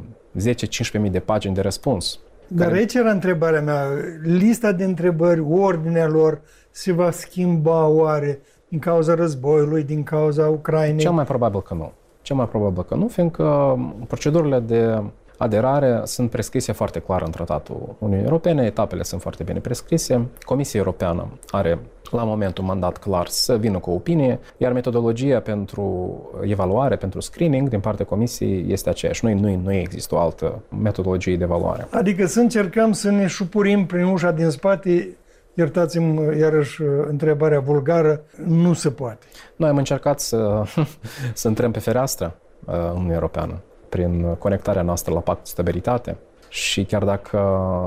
10-15.000 1.05 1.11
de 1.11 1.19
pagini 1.19 1.53
de 1.53 1.61
răspuns. 1.61 2.19
Dar 2.47 2.67
care... 2.67 2.79
aici 2.79 2.93
era 2.93 3.11
întrebarea 3.11 3.61
mea. 3.61 3.87
Lista 4.23 4.71
de 4.71 4.83
întrebări, 4.83 5.39
ordinea 5.39 6.07
lor, 6.07 6.41
se 6.71 6.91
va 6.91 7.11
schimba 7.11 7.87
oare 7.87 8.39
din 8.67 8.79
cauza 8.79 9.13
războiului, 9.13 9.83
din 9.83 10.03
cauza 10.03 10.47
Ucrainei? 10.47 10.99
Cel 10.99 11.11
mai 11.11 11.25
probabil 11.25 11.61
că 11.61 11.73
nu. 11.73 11.91
Cel 12.21 12.35
mai 12.35 12.47
probabil 12.47 12.83
că 12.83 12.95
nu, 12.95 13.07
fiindcă 13.07 13.77
procedurile 14.07 14.59
de 14.59 15.01
aderare 15.39 16.01
sunt 16.03 16.29
prescrise 16.29 16.71
foarte 16.71 16.99
clar 16.99 17.21
în 17.21 17.31
tratatul 17.31 17.95
Uniunii 17.99 18.25
Europene, 18.25 18.65
etapele 18.65 19.03
sunt 19.03 19.21
foarte 19.21 19.43
bine 19.43 19.59
prescrise. 19.59 20.27
Comisia 20.41 20.79
Europeană 20.79 21.27
are 21.49 21.79
la 22.11 22.23
momentul 22.23 22.63
mandat 22.63 22.97
clar 22.97 23.27
să 23.27 23.57
vină 23.57 23.77
cu 23.77 23.89
o 23.89 23.93
opinie, 23.93 24.39
iar 24.57 24.71
metodologia 24.71 25.39
pentru 25.39 26.15
evaluare, 26.41 26.95
pentru 26.95 27.19
screening 27.19 27.69
din 27.69 27.79
partea 27.79 28.05
Comisiei 28.05 28.65
este 28.71 28.89
aceeași. 28.89 29.25
Nu, 29.25 29.33
nu, 29.33 29.55
nu 29.63 29.73
există 29.73 30.15
o 30.15 30.19
altă 30.19 30.61
metodologie 30.81 31.37
de 31.37 31.43
evaluare. 31.43 31.87
Adică 31.91 32.25
să 32.25 32.39
încercăm 32.39 32.91
să 32.91 33.11
ne 33.11 33.27
șupurim 33.27 33.85
prin 33.85 34.03
ușa 34.03 34.31
din 34.31 34.49
spate 34.49 35.17
iertați-mi 35.53 36.39
iarăși 36.39 36.81
întrebarea 37.07 37.59
vulgară, 37.59 38.21
nu 38.45 38.73
se 38.73 38.89
poate. 38.89 39.25
Noi 39.55 39.69
am 39.69 39.77
încercat 39.77 40.19
să, 40.19 40.63
să 41.33 41.47
intrăm 41.47 41.71
pe 41.71 41.79
fereastră 41.79 42.35
uh, 42.65 42.73
în 42.73 42.95
Uniunea 42.95 43.13
Europeană 43.13 43.61
prin 43.89 44.35
conectarea 44.39 44.81
noastră 44.81 45.13
la 45.13 45.19
pact 45.19 45.43
de 45.43 45.49
stabilitate 45.49 46.17
și 46.49 46.83
chiar 46.83 47.03
dacă 47.03 47.39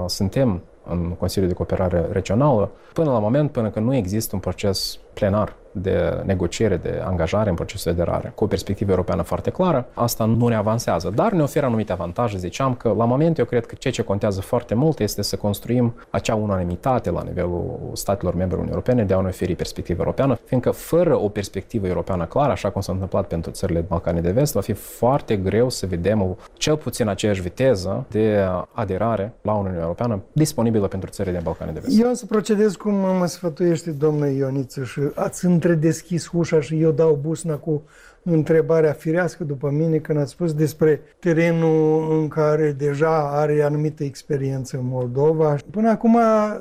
suntem 0.09 0.63
în 0.85 1.09
Consiliul 1.19 1.51
de 1.51 1.57
Cooperare 1.57 2.07
Regională, 2.11 2.71
până 2.93 3.11
la 3.11 3.19
moment, 3.19 3.51
până 3.51 3.71
când 3.71 3.87
nu 3.87 3.95
există 3.95 4.35
un 4.35 4.41
proces 4.41 4.99
plenar 5.13 5.57
de 5.73 6.23
negociere, 6.25 6.77
de 6.77 7.03
angajare 7.05 7.49
în 7.49 7.55
procesul 7.55 7.95
de 7.95 8.03
aderare, 8.03 8.33
cu 8.35 8.45
o 8.45 8.47
perspectivă 8.47 8.91
europeană 8.91 9.23
foarte 9.23 9.51
clară, 9.51 9.87
asta 9.95 10.25
nu 10.25 10.49
ne 10.49 10.55
avansează, 10.55 11.13
dar 11.15 11.33
ne 11.33 11.43
oferă 11.43 11.67
anumite 11.67 11.93
avantaje. 11.93 12.39
Ziceam 12.39 12.75
că, 12.75 12.95
la 12.97 13.05
moment, 13.05 13.39
eu 13.39 13.45
cred 13.45 13.67
că 13.67 13.75
ceea 13.79 13.93
ce 13.93 14.03
contează 14.03 14.41
foarte 14.41 14.75
mult 14.75 14.99
este 14.99 15.23
să 15.23 15.37
construim 15.37 15.95
acea 16.11 16.35
unanimitate 16.35 17.11
la 17.11 17.23
nivelul 17.23 17.91
statelor 17.93 18.35
membre 18.35 18.55
Uniunii 18.55 18.75
Europene 18.75 19.05
de 19.05 19.15
a 19.15 19.21
ne 19.21 19.29
oferi 19.29 19.55
perspectivă 19.55 19.99
europeană, 20.01 20.39
fiindcă 20.45 20.71
fără 20.71 21.19
o 21.19 21.29
perspectivă 21.29 21.87
europeană 21.87 22.25
clară, 22.25 22.53
așa 22.53 22.71
cum 22.71 22.81
s-a 22.81 22.93
întâmplat 22.93 23.27
pentru 23.27 23.51
țările 23.51 23.85
Balcanii 23.89 24.23
de 24.23 24.31
Vest, 24.31 24.53
va 24.53 24.61
fi 24.61 24.73
foarte 24.73 25.37
greu 25.37 25.69
să 25.69 25.87
vedem 25.87 26.23
o, 26.23 26.37
cel 26.53 26.77
puțin 26.77 27.09
aceeași 27.09 27.41
viteză 27.41 28.05
de 28.09 28.49
aderare 28.73 29.33
la 29.43 29.53
Uniunea 29.53 29.81
Europeană 29.81 30.23
disponibilă 30.33 30.87
pentru 30.87 31.11
țările 31.11 31.35
din 31.35 31.45
Balcanii 31.45 31.75
de 31.75 31.81
Vest. 31.85 32.01
Eu 32.01 32.07
am 32.07 32.15
să 32.15 32.27
procedez 32.27 32.75
cum 32.75 32.95
mă 32.95 33.27
sfătuiește 33.27 33.91
domnul 33.91 34.29
Ioniță 34.29 34.85
și 34.85 35.01
ați 35.15 35.45
întredeschis 35.45 36.31
ușa 36.33 36.61
și 36.61 36.81
eu 36.81 36.91
dau 36.91 37.19
busna 37.23 37.55
cu 37.55 37.83
întrebarea 38.23 38.93
firească 38.93 39.45
după 39.45 39.71
mine 39.71 39.97
când 39.97 40.19
ați 40.19 40.31
spus 40.31 40.55
despre 40.55 41.01
terenul 41.19 42.21
în 42.21 42.29
care 42.29 42.73
deja 42.79 43.31
are 43.33 43.63
anumită 43.63 44.05
experiență 44.05 44.77
în 44.77 44.87
Moldova. 44.87 45.57
Până 45.71 45.91
acum 45.91 46.19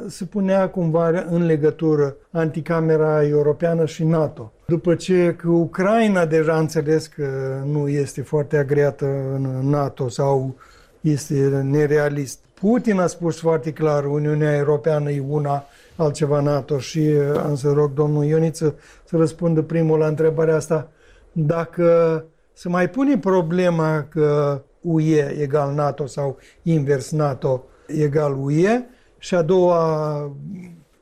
se 0.08 0.26
punea 0.26 0.70
cumva 0.70 1.26
în 1.30 1.46
legătură 1.46 2.16
anticamera 2.32 3.28
europeană 3.28 3.86
și 3.86 4.04
NATO. 4.04 4.52
După 4.66 4.96
ce 4.96 5.36
că 5.38 5.50
Ucraina 5.50 6.26
deja 6.26 6.58
înțeles 6.58 7.08
că 7.08 7.28
nu 7.66 7.88
este 7.88 8.22
foarte 8.22 8.58
agreată 8.58 9.06
în 9.36 9.70
NATO 9.70 10.10
sau 10.10 10.56
este 11.02 11.34
nerealist. 11.64 12.40
Putin 12.54 13.00
a 13.00 13.08
spus 13.08 13.40
foarte 13.40 13.72
clar, 13.72 14.06
Uniunea 14.06 14.56
Europeană 14.56 15.12
e 15.12 15.24
una, 15.30 15.64
altceva 15.96 16.40
NATO 16.40 16.78
și 16.78 17.00
uh, 17.00 17.42
am 17.44 17.56
să 17.56 17.72
rog 17.72 17.94
domnul 17.94 18.24
Ioniță 18.24 18.76
să 19.04 19.18
răspundă 19.18 19.62
primul 19.62 20.00
la 20.00 20.08
întrebarea 20.08 20.56
asta. 20.56 20.92
Dacă 21.32 22.26
se 22.54 22.70
mai 22.70 22.90
pune 22.90 23.18
problema 23.18 24.06
că 24.10 24.62
UE 24.82 25.36
egal 25.40 25.74
NATO 25.74 26.06
sau 26.06 26.38
invers 26.62 27.12
NATO 27.12 27.64
egal 27.88 28.38
UE 28.40 28.84
și 29.18 29.36
a 29.36 29.42
doua 29.42 30.32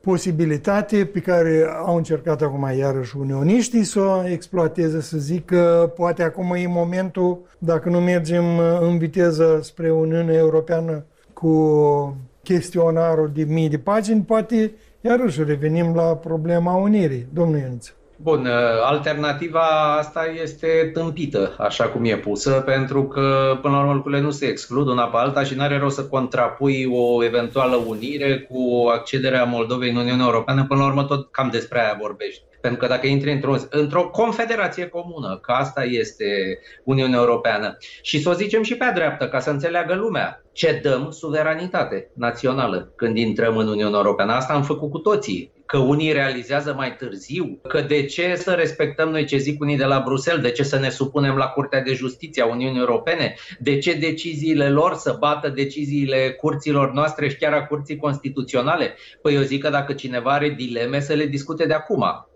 posibilitate 0.00 1.04
pe 1.04 1.20
care 1.20 1.66
au 1.84 1.96
încercat 1.96 2.42
acum 2.42 2.68
iarăși 2.76 3.16
unioniștii 3.16 3.84
să 3.84 4.00
o 4.00 4.28
exploateze, 4.28 5.00
să 5.00 5.18
zic 5.18 5.44
că 5.44 5.92
poate 5.96 6.22
acum 6.22 6.52
e 6.52 6.66
momentul, 6.66 7.38
dacă 7.58 7.88
nu 7.88 8.00
mergem 8.00 8.44
în 8.80 8.98
viteză 8.98 9.58
spre 9.62 9.92
Uniunea 9.92 10.36
Europeană 10.36 11.04
cu 11.32 12.16
chestionarul 12.42 13.30
de 13.34 13.44
mii 13.44 13.68
de 13.68 13.78
pagini, 13.78 14.22
poate 14.22 14.72
Iarăși 15.02 15.42
revenim 15.42 15.94
la 15.94 16.16
problema 16.16 16.74
unirii, 16.74 17.26
domnul 17.32 17.58
Ionuț. 17.58 17.92
Bun, 18.16 18.46
uh, 18.46 18.52
alternativa 18.84 19.96
asta 19.98 20.24
este 20.42 20.90
tâmpită, 20.92 21.54
așa 21.58 21.84
cum 21.84 22.04
e 22.04 22.16
pusă, 22.16 22.50
pentru 22.50 23.04
că, 23.04 23.58
până 23.62 23.74
la 23.74 23.80
urmă, 23.80 23.92
lucrurile 23.92 24.20
nu 24.20 24.30
se 24.30 24.46
exclud 24.46 24.86
una 24.86 25.04
pe 25.04 25.16
alta 25.16 25.42
și 25.42 25.54
nu 25.54 25.62
are 25.62 25.78
rost 25.78 25.96
să 25.96 26.04
contrapui 26.04 26.88
o 26.92 27.24
eventuală 27.24 27.76
unire 27.76 28.38
cu 28.50 28.88
accederea 28.94 29.44
Moldovei 29.44 29.90
în 29.90 29.96
Uniunea 29.96 30.24
Europeană. 30.24 30.64
Până 30.68 30.80
la 30.80 30.86
urmă, 30.86 31.04
tot 31.04 31.30
cam 31.30 31.48
despre 31.50 31.80
aia 31.80 31.96
vorbești. 32.00 32.42
Pentru 32.60 32.80
că 32.80 32.86
dacă 32.86 33.06
intri 33.06 33.32
într-o, 33.32 33.56
într-o 33.70 34.08
confederație 34.08 34.86
comună, 34.86 35.38
că 35.42 35.52
asta 35.52 35.84
este 35.84 36.58
Uniunea 36.84 37.18
Europeană, 37.18 37.76
și 38.02 38.20
să 38.20 38.28
o 38.28 38.32
zicem 38.32 38.62
și 38.62 38.76
pe 38.76 38.90
dreaptă, 38.94 39.28
ca 39.28 39.38
să 39.40 39.50
înțeleagă 39.50 39.94
lumea, 39.94 40.42
cedăm 40.52 41.10
suveranitate 41.10 42.10
națională 42.14 42.92
când 42.96 43.16
intrăm 43.16 43.56
în 43.56 43.68
Uniunea 43.68 43.98
Europeană. 43.98 44.32
Asta 44.32 44.52
am 44.52 44.62
făcut 44.62 44.90
cu 44.90 44.98
toții 44.98 45.52
că 45.66 45.78
unii 45.78 46.12
realizează 46.12 46.74
mai 46.76 46.96
târziu, 46.96 47.60
că 47.68 47.80
de 47.80 48.04
ce 48.04 48.34
să 48.36 48.50
respectăm 48.50 49.08
noi 49.08 49.24
ce 49.24 49.36
zic 49.36 49.60
unii 49.60 49.76
de 49.76 49.84
la 49.84 50.02
Bruxelles, 50.04 50.42
de 50.42 50.50
ce 50.50 50.62
să 50.62 50.78
ne 50.78 50.88
supunem 50.88 51.36
la 51.36 51.46
Curtea 51.46 51.82
de 51.82 51.92
Justiție 51.92 52.42
a 52.42 52.46
Uniunii 52.46 52.78
Europene, 52.78 53.34
de 53.58 53.78
ce 53.78 53.92
deciziile 53.92 54.68
lor 54.68 54.94
să 54.94 55.16
bată 55.18 55.48
deciziile 55.48 56.30
curților 56.30 56.92
noastre 56.92 57.28
și 57.28 57.36
chiar 57.36 57.52
a 57.52 57.66
Curții 57.66 57.96
Constituționale. 57.96 58.94
Păi 59.22 59.34
eu 59.34 59.42
zic 59.42 59.62
că 59.62 59.68
dacă 59.68 59.92
cineva 59.92 60.30
are 60.30 60.48
dileme 60.48 61.00
să 61.00 61.14
le 61.14 61.26
discute 61.26 61.66
de 61.66 61.72
acum 61.72 62.29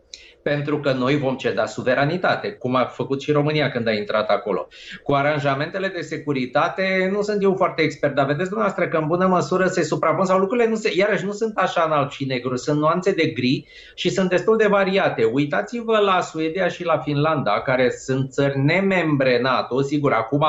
pentru 0.44 0.80
că 0.80 0.92
noi 0.92 1.16
vom 1.16 1.36
ceda 1.36 1.66
suveranitate, 1.66 2.50
cum 2.50 2.74
a 2.74 2.84
făcut 2.84 3.22
și 3.22 3.32
România 3.32 3.70
când 3.70 3.88
a 3.88 3.92
intrat 3.92 4.28
acolo. 4.28 4.68
Cu 5.02 5.12
aranjamentele 5.12 5.88
de 5.88 6.00
securitate 6.00 7.08
nu 7.12 7.22
sunt 7.22 7.42
eu 7.42 7.54
foarte 7.54 7.82
expert, 7.82 8.14
dar 8.14 8.26
vedeți 8.26 8.48
dumneavoastră 8.48 8.88
că 8.88 8.96
în 8.96 9.06
bună 9.06 9.26
măsură 9.26 9.66
se 9.66 9.82
suprapun 9.82 10.24
sau 10.24 10.38
lucrurile 10.38 10.68
nu 10.68 10.74
se, 10.74 10.92
iarăși 10.96 11.24
nu 11.24 11.32
sunt 11.32 11.56
așa 11.56 11.82
în 11.86 11.92
alb 11.92 12.10
și 12.10 12.24
negru, 12.24 12.56
sunt 12.56 12.78
nuanțe 12.78 13.12
de 13.12 13.26
gri 13.26 13.66
și 13.94 14.10
sunt 14.10 14.28
destul 14.28 14.56
de 14.56 14.66
variate. 14.66 15.24
Uitați-vă 15.24 15.98
la 15.98 16.20
Suedia 16.20 16.68
și 16.68 16.84
la 16.84 16.98
Finlanda, 16.98 17.60
care 17.60 17.90
sunt 17.90 18.30
țări 18.30 18.58
nemembre 18.58 19.40
NATO, 19.40 19.82
sigur, 19.82 20.12
acum 20.12 20.46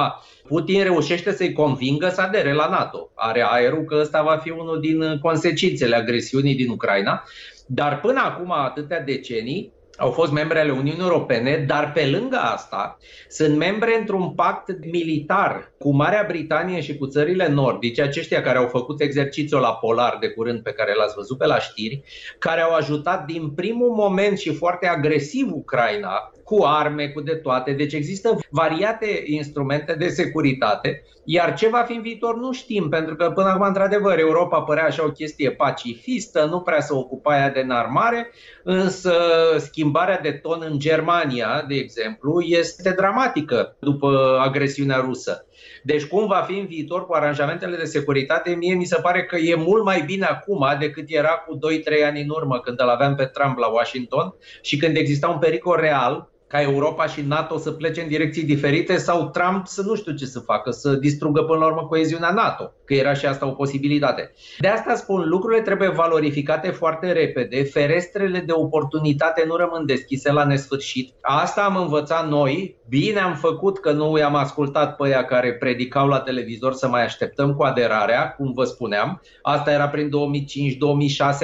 Putin 0.47 0.83
reușește 0.83 1.31
să-i 1.31 1.53
convingă 1.53 2.09
să 2.09 2.21
adere 2.21 2.53
la 2.53 2.67
NATO. 2.69 3.11
Are 3.15 3.45
aerul 3.49 3.83
că 3.83 3.97
ăsta 3.99 4.21
va 4.21 4.37
fi 4.37 4.49
unul 4.49 4.79
din 4.79 5.19
consecințele 5.21 5.95
agresiunii 5.95 6.55
din 6.55 6.69
Ucraina, 6.69 7.23
dar 7.67 7.99
până 7.99 8.21
acum 8.25 8.51
atâtea 8.51 9.01
decenii, 9.01 9.73
au 9.97 10.11
fost 10.11 10.31
membre 10.31 10.59
ale 10.59 10.71
Uniunii 10.71 11.01
Europene, 11.01 11.63
dar 11.67 11.91
pe 11.91 12.05
lângă 12.05 12.37
asta 12.37 12.97
sunt 13.29 13.57
membre 13.57 13.97
într-un 13.99 14.33
pact 14.33 14.85
militar 14.91 15.71
cu 15.77 15.95
Marea 15.95 16.25
Britanie 16.27 16.81
și 16.81 16.97
cu 16.97 17.07
țările 17.07 17.47
nordice, 17.47 18.01
aceștia 18.01 18.41
care 18.41 18.57
au 18.57 18.67
făcut 18.67 19.01
exercițiul 19.01 19.61
la 19.61 19.73
polar 19.73 20.17
de 20.19 20.27
curând 20.27 20.61
pe 20.61 20.71
care 20.71 20.93
l-ați 20.95 21.15
văzut 21.15 21.37
pe 21.37 21.45
la 21.45 21.59
știri, 21.59 22.01
care 22.39 22.61
au 22.61 22.73
ajutat 22.73 23.25
din 23.25 23.49
primul 23.49 23.89
moment 23.89 24.37
și 24.37 24.53
foarte 24.53 24.87
agresiv 24.87 25.51
Ucraina 25.51 26.31
cu 26.45 26.63
arme, 26.63 27.07
cu 27.07 27.21
de 27.21 27.35
toate. 27.35 27.71
Deci 27.71 27.93
există 27.93 28.39
variate 28.49 29.23
instrumente 29.25 29.93
de 29.93 30.07
securitate, 30.07 31.03
iar 31.23 31.53
ce 31.53 31.67
va 31.67 31.83
fi 31.87 31.93
în 31.93 32.01
viitor 32.01 32.37
nu 32.37 32.51
știm, 32.51 32.89
pentru 32.89 33.15
că 33.15 33.31
până 33.31 33.47
acum, 33.47 33.65
într-adevăr, 33.65 34.19
Europa 34.19 34.61
părea 34.61 34.85
așa 34.85 35.05
o 35.05 35.11
chestie 35.11 35.51
pacifistă, 35.51 36.45
nu 36.45 36.59
prea 36.59 36.79
se 36.79 36.93
ocupa 36.93 37.37
ea 37.37 37.49
de 37.49 37.59
înarmare, 37.59 38.31
însă 38.63 39.13
schimbarea 39.57 40.19
de 40.19 40.31
ton 40.31 40.65
în 40.69 40.79
Germania, 40.79 41.65
de 41.67 41.75
exemplu, 41.75 42.41
este 42.41 42.93
dramatică 42.97 43.75
după 43.79 44.39
agresiunea 44.41 44.97
rusă. 44.97 45.45
Deci 45.83 46.05
cum 46.05 46.27
va 46.27 46.43
fi 46.47 46.59
în 46.59 46.65
viitor 46.65 47.05
cu 47.05 47.13
aranjamentele 47.13 47.77
de 47.77 47.83
securitate, 47.83 48.53
mie 48.53 48.73
mi 48.73 48.85
se 48.85 48.99
pare 49.01 49.23
că 49.23 49.35
e 49.35 49.55
mult 49.55 49.83
mai 49.83 50.01
bine 50.01 50.25
acum 50.25 50.65
decât 50.79 51.05
era 51.07 51.43
cu 51.47 51.57
2-3 51.57 52.05
ani 52.05 52.21
în 52.21 52.29
urmă 52.29 52.59
când 52.59 52.81
îl 52.81 52.89
aveam 52.89 53.15
pe 53.15 53.25
Trump 53.25 53.57
la 53.57 53.67
Washington 53.67 54.33
și 54.61 54.77
când 54.77 54.97
exista 54.97 55.27
un 55.27 55.39
pericol 55.39 55.79
real 55.79 56.33
ca 56.47 56.61
Europa 56.61 57.05
și 57.05 57.21
NATO 57.21 57.57
să 57.57 57.71
plece 57.71 58.01
în 58.01 58.07
direcții 58.07 58.43
diferite 58.43 58.97
sau 58.97 59.29
Trump 59.29 59.67
să 59.67 59.81
nu 59.81 59.95
știu 59.95 60.13
ce 60.13 60.25
să 60.25 60.39
facă, 60.39 60.71
să 60.71 60.93
distrugă 60.93 61.41
până 61.41 61.59
la 61.59 61.65
urmă 61.65 61.87
coeziunea 61.87 62.31
NATO, 62.31 62.71
că 62.85 62.93
era 62.93 63.13
și 63.13 63.25
asta 63.25 63.47
o 63.47 63.51
posibilitate. 63.51 64.33
De 64.59 64.67
asta 64.67 64.95
spun, 64.95 65.27
lucrurile 65.29 65.61
trebuie 65.61 65.89
valorificate 65.89 66.69
foarte 66.69 67.11
repede, 67.11 67.63
ferestrele 67.63 68.39
de 68.39 68.51
oportunitate 68.51 69.43
nu 69.47 69.55
rămân 69.55 69.85
deschise 69.85 70.31
la 70.31 70.45
nesfârșit. 70.45 71.13
Asta 71.21 71.63
am 71.63 71.77
învățat 71.77 72.29
noi, 72.29 72.77
bine 72.89 73.19
am 73.19 73.35
făcut 73.35 73.79
că 73.79 73.91
nu 73.91 74.17
i-am 74.17 74.35
ascultat 74.35 74.95
pe 74.95 75.05
aia 75.05 75.25
care 75.25 75.53
predicau 75.53 76.07
la 76.07 76.19
televizor 76.19 76.73
să 76.73 76.87
mai 76.87 77.03
așteptăm 77.03 77.53
cu 77.53 77.63
aderarea, 77.63 78.33
cum 78.37 78.51
vă 78.53 78.63
spuneam. 78.63 79.21
Asta 79.41 79.71
era 79.71 79.87
prin 79.87 80.09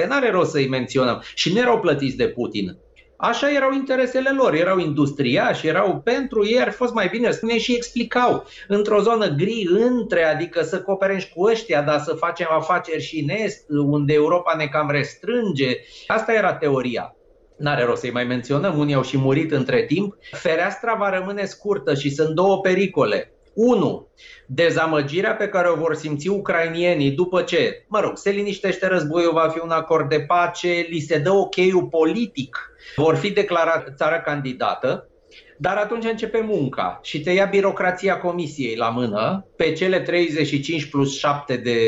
2005-2006, 0.04 0.08
n-are 0.08 0.30
rost 0.30 0.50
să-i 0.50 0.68
menționăm. 0.68 1.22
Și 1.34 1.52
nu 1.52 1.58
erau 1.58 1.80
plătiți 1.80 2.16
de 2.16 2.28
Putin. 2.28 2.78
Așa 3.24 3.50
erau 3.52 3.72
interesele 3.72 4.30
lor, 4.36 4.54
erau 4.54 4.78
industriași, 4.78 5.66
erau 5.66 6.00
pentru 6.04 6.46
ei, 6.46 6.60
ar 6.60 6.70
fost 6.70 6.94
mai 6.94 7.08
bine 7.08 7.32
să 7.32 7.46
ne 7.46 7.58
și 7.58 7.74
explicau 7.74 8.44
într-o 8.68 9.00
zonă 9.00 9.28
gri 9.28 9.68
între, 9.70 10.24
adică 10.24 10.62
să 10.62 10.82
cooperăm 10.82 11.18
și 11.18 11.32
cu 11.32 11.42
ăștia, 11.42 11.82
dar 11.82 12.00
să 12.00 12.14
facem 12.14 12.46
afaceri 12.50 13.02
și 13.02 13.20
în 13.20 13.28
Est, 13.28 13.64
unde 13.68 14.12
Europa 14.12 14.54
ne 14.56 14.66
cam 14.66 14.90
restrânge. 14.90 15.76
Asta 16.06 16.32
era 16.32 16.54
teoria. 16.54 17.14
N-are 17.56 17.84
rost 17.84 18.00
să-i 18.00 18.10
mai 18.10 18.24
menționăm, 18.24 18.78
unii 18.78 18.94
au 18.94 19.02
și 19.02 19.18
murit 19.18 19.52
între 19.52 19.84
timp. 19.84 20.16
Fereastra 20.30 20.94
va 20.94 21.10
rămâne 21.18 21.44
scurtă 21.44 21.94
și 21.94 22.10
sunt 22.10 22.34
două 22.34 22.60
pericole. 22.60 23.32
1. 23.54 24.08
Dezamăgirea 24.46 25.34
pe 25.34 25.48
care 25.48 25.68
o 25.68 25.74
vor 25.74 25.94
simți 25.94 26.28
ucrainienii 26.28 27.10
după 27.10 27.42
ce, 27.42 27.84
mă 27.88 28.00
rog, 28.00 28.16
se 28.16 28.30
liniștește 28.30 28.86
războiul, 28.86 29.32
va 29.32 29.48
fi 29.48 29.60
un 29.62 29.70
acord 29.70 30.08
de 30.08 30.20
pace, 30.20 30.86
li 30.88 31.00
se 31.00 31.18
dă 31.18 31.30
ok 31.30 31.88
politic 31.90 32.72
vor 32.96 33.16
fi 33.16 33.30
declarat 33.30 33.92
țară 33.96 34.22
candidată, 34.24 35.06
dar 35.56 35.76
atunci 35.76 36.04
începe 36.04 36.40
munca 36.40 37.00
și 37.02 37.20
te 37.20 37.30
ia 37.30 37.44
birocrația 37.44 38.18
comisiei 38.18 38.76
la 38.76 38.88
mână 38.88 39.46
pe 39.56 39.72
cele 39.72 40.00
35 40.00 40.84
plus 40.84 41.18
7 41.18 41.56
de... 41.56 41.78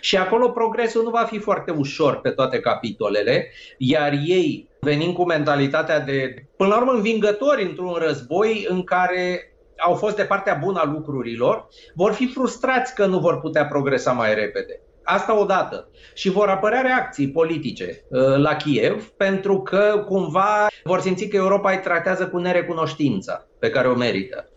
Și 0.00 0.16
acolo 0.16 0.48
progresul 0.48 1.02
nu 1.02 1.10
va 1.10 1.24
fi 1.30 1.38
foarte 1.38 1.70
ușor 1.70 2.20
pe 2.20 2.30
toate 2.30 2.60
capitolele, 2.60 3.52
iar 3.78 4.12
ei 4.24 4.68
venind 4.80 5.14
cu 5.14 5.24
mentalitatea 5.24 6.00
de, 6.00 6.34
până 6.56 6.68
la 6.68 6.76
urmă, 6.76 6.92
învingători 6.92 7.62
într-un 7.62 7.92
război 7.92 8.66
în 8.68 8.84
care 8.84 9.49
au 9.80 9.94
fost 9.94 10.16
de 10.16 10.22
partea 10.22 10.54
bună 10.54 10.80
a 10.80 10.84
lucrurilor, 10.84 11.68
vor 11.94 12.12
fi 12.12 12.26
frustrați 12.26 12.94
că 12.94 13.06
nu 13.06 13.18
vor 13.18 13.40
putea 13.40 13.66
progresa 13.66 14.12
mai 14.12 14.34
repede. 14.34 14.80
Asta 15.02 15.38
odată. 15.38 15.88
Și 16.14 16.30
vor 16.30 16.48
apărea 16.48 16.80
reacții 16.80 17.30
politice 17.30 18.04
uh, 18.08 18.36
la 18.36 18.56
Kiev 18.56 19.04
pentru 19.04 19.62
că 19.62 20.04
cumva 20.06 20.66
vor 20.84 21.00
simți 21.00 21.26
că 21.26 21.36
Europa 21.36 21.70
îi 21.70 21.80
tratează 21.80 22.28
cu 22.28 22.38
nerecunoștința 22.38 23.46
pe 23.58 23.70
care 23.70 23.88
o 23.88 23.94
merită. 23.94 24.48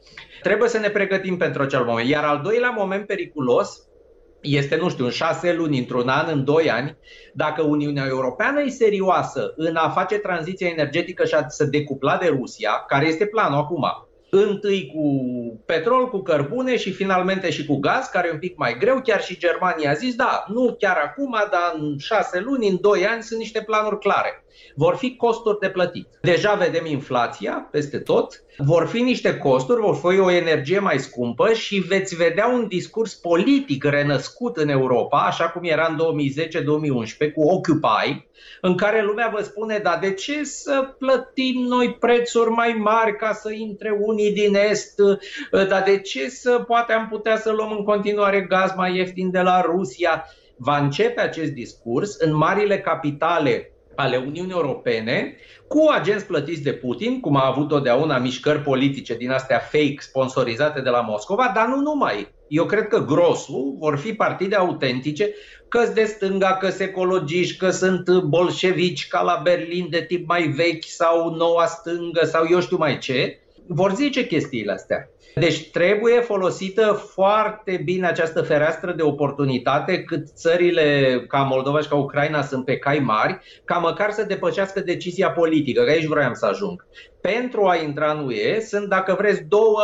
Trebuie 0.41 0.69
să 0.69 0.77
ne 0.77 0.89
pregătim 0.89 1.37
pentru 1.37 1.61
acel 1.61 1.83
moment. 1.83 2.09
Iar 2.09 2.23
al 2.23 2.41
doilea 2.43 2.69
moment 2.69 3.07
periculos 3.07 3.87
este, 4.41 4.75
nu 4.75 4.89
știu, 4.89 5.05
în 5.05 5.11
șase 5.11 5.53
luni, 5.53 5.79
într-un 5.79 6.07
an, 6.07 6.27
în 6.31 6.43
doi 6.43 6.69
ani, 6.69 6.97
dacă 7.33 7.61
Uniunea 7.61 8.05
Europeană 8.07 8.61
e 8.61 8.69
serioasă 8.69 9.53
în 9.55 9.75
a 9.75 9.89
face 9.89 10.17
tranziția 10.17 10.67
energetică 10.67 11.25
și 11.25 11.33
a 11.33 11.47
se 11.47 11.65
decupla 11.65 12.17
de 12.17 12.27
Rusia, 12.27 12.83
care 12.87 13.07
este 13.07 13.25
planul 13.25 13.57
acum, 13.57 13.85
întâi 14.35 14.91
cu 14.93 15.03
petrol, 15.65 16.09
cu 16.09 16.21
cărbune 16.21 16.77
și 16.77 16.91
finalmente 16.91 17.49
și 17.51 17.65
cu 17.65 17.79
gaz, 17.79 18.05
care 18.05 18.27
e 18.27 18.31
un 18.31 18.39
pic 18.39 18.57
mai 18.57 18.77
greu. 18.79 19.01
Chiar 19.01 19.21
și 19.23 19.37
Germania 19.37 19.89
a 19.89 19.93
zis, 19.93 20.15
da, 20.15 20.43
nu 20.47 20.75
chiar 20.79 20.97
acum, 20.97 21.35
dar 21.51 21.73
în 21.79 21.97
șase 21.97 22.39
luni, 22.39 22.67
în 22.67 22.77
doi 22.81 23.05
ani 23.05 23.23
sunt 23.23 23.39
niște 23.39 23.61
planuri 23.61 23.99
clare. 23.99 24.45
Vor 24.75 24.95
fi 24.95 25.15
costuri 25.15 25.59
de 25.59 25.69
plătit. 25.69 26.07
Deja 26.21 26.53
vedem 26.53 26.85
inflația 26.85 27.67
peste 27.71 27.97
tot, 27.97 28.43
vor 28.57 28.87
fi 28.87 29.01
niște 29.01 29.37
costuri, 29.37 29.81
vor 29.81 29.95
fi 29.95 30.19
o 30.19 30.31
energie 30.31 30.79
mai 30.79 30.99
scumpă 30.99 31.53
și 31.53 31.79
veți 31.79 32.15
vedea 32.15 32.47
un 32.47 32.67
discurs 32.67 33.13
politic 33.13 33.83
renăscut 33.83 34.57
în 34.57 34.69
Europa, 34.69 35.17
așa 35.17 35.49
cum 35.49 35.63
era 35.63 35.87
în 35.89 35.97
2010-2011 37.27 37.33
cu 37.33 37.41
Occupy, 37.41 38.27
în 38.61 38.77
care 38.77 39.03
lumea 39.03 39.31
vă 39.35 39.41
spune, 39.41 39.77
dar 39.77 39.99
de 39.99 40.13
ce 40.13 40.43
să 40.43 40.95
plătim 40.97 41.61
noi 41.61 41.93
prețuri 41.93 42.49
mai 42.49 42.73
mari 42.73 43.15
ca 43.15 43.33
să 43.33 43.51
intre 43.51 43.97
unii 43.99 44.33
din 44.33 44.55
Est, 44.55 44.99
dar 45.51 45.83
de 45.85 45.99
ce 45.99 46.29
să 46.29 46.63
poate 46.67 46.93
am 46.93 47.07
putea 47.07 47.37
să 47.37 47.51
luăm 47.51 47.71
în 47.71 47.83
continuare 47.83 48.41
gaz 48.41 48.73
mai 48.75 48.95
ieftin 48.95 49.31
de 49.31 49.41
la 49.41 49.61
Rusia? 49.61 50.25
Va 50.57 50.77
începe 50.77 51.21
acest 51.21 51.51
discurs 51.51 52.15
în 52.15 52.35
marile 52.35 52.79
capitale 52.79 53.72
ale 53.95 54.17
Uniunii 54.17 54.53
Europene 54.53 55.35
cu 55.67 55.89
agenți 55.91 56.25
plătiți 56.25 56.61
de 56.61 56.73
Putin, 56.73 57.19
cum 57.19 57.35
a 57.35 57.47
avut 57.47 57.67
totdeauna 57.67 58.17
mișcări 58.17 58.59
politice 58.59 59.15
din 59.15 59.31
astea 59.31 59.59
fake 59.59 59.95
sponsorizate 59.99 60.81
de 60.81 60.89
la 60.89 61.01
Moscova, 61.01 61.51
dar 61.55 61.67
nu 61.67 61.81
numai. 61.81 62.27
Eu 62.47 62.65
cred 62.65 62.87
că 62.87 63.05
grosul 63.05 63.75
vor 63.79 63.97
fi 63.97 64.13
partide 64.13 64.55
autentice, 64.55 65.33
că 65.67 65.91
de 65.93 66.03
stânga, 66.03 66.57
că 66.57 66.69
sunt 66.69 66.89
ecologiști, 66.89 67.57
că 67.57 67.69
sunt 67.69 68.21
bolșevici 68.21 69.07
ca 69.07 69.21
la 69.21 69.39
Berlin 69.43 69.87
de 69.89 70.01
tip 70.07 70.27
mai 70.27 70.47
vechi 70.47 70.83
sau 70.83 71.35
noua 71.35 71.65
stângă 71.65 72.25
sau 72.25 72.45
eu 72.49 72.59
știu 72.59 72.77
mai 72.77 72.97
ce, 72.97 73.42
vor 73.67 73.93
zice 73.93 74.27
chestiile 74.27 74.71
astea. 74.71 75.09
Deci 75.35 75.69
trebuie 75.71 76.19
folosită 76.19 76.91
foarte 77.13 77.81
bine 77.85 78.07
această 78.07 78.41
fereastră 78.41 78.91
de 78.91 79.01
oportunitate 79.01 80.03
cât 80.03 80.27
țările 80.35 81.17
ca 81.27 81.37
Moldova 81.37 81.79
și 81.79 81.87
ca 81.87 81.95
Ucraina 81.95 82.41
sunt 82.41 82.65
pe 82.65 82.77
cai 82.77 82.99
mari, 82.99 83.39
ca 83.65 83.77
măcar 83.77 84.11
să 84.11 84.23
depășească 84.23 84.79
decizia 84.79 85.31
politică, 85.31 85.83
că 85.83 85.89
aici 85.89 86.05
vroiam 86.05 86.33
să 86.33 86.45
ajung. 86.45 86.85
Pentru 87.21 87.65
a 87.65 87.75
intra 87.75 88.11
în 88.11 88.25
UE 88.25 88.59
sunt, 88.59 88.89
dacă 88.89 89.15
vreți, 89.17 89.43
două 89.43 89.81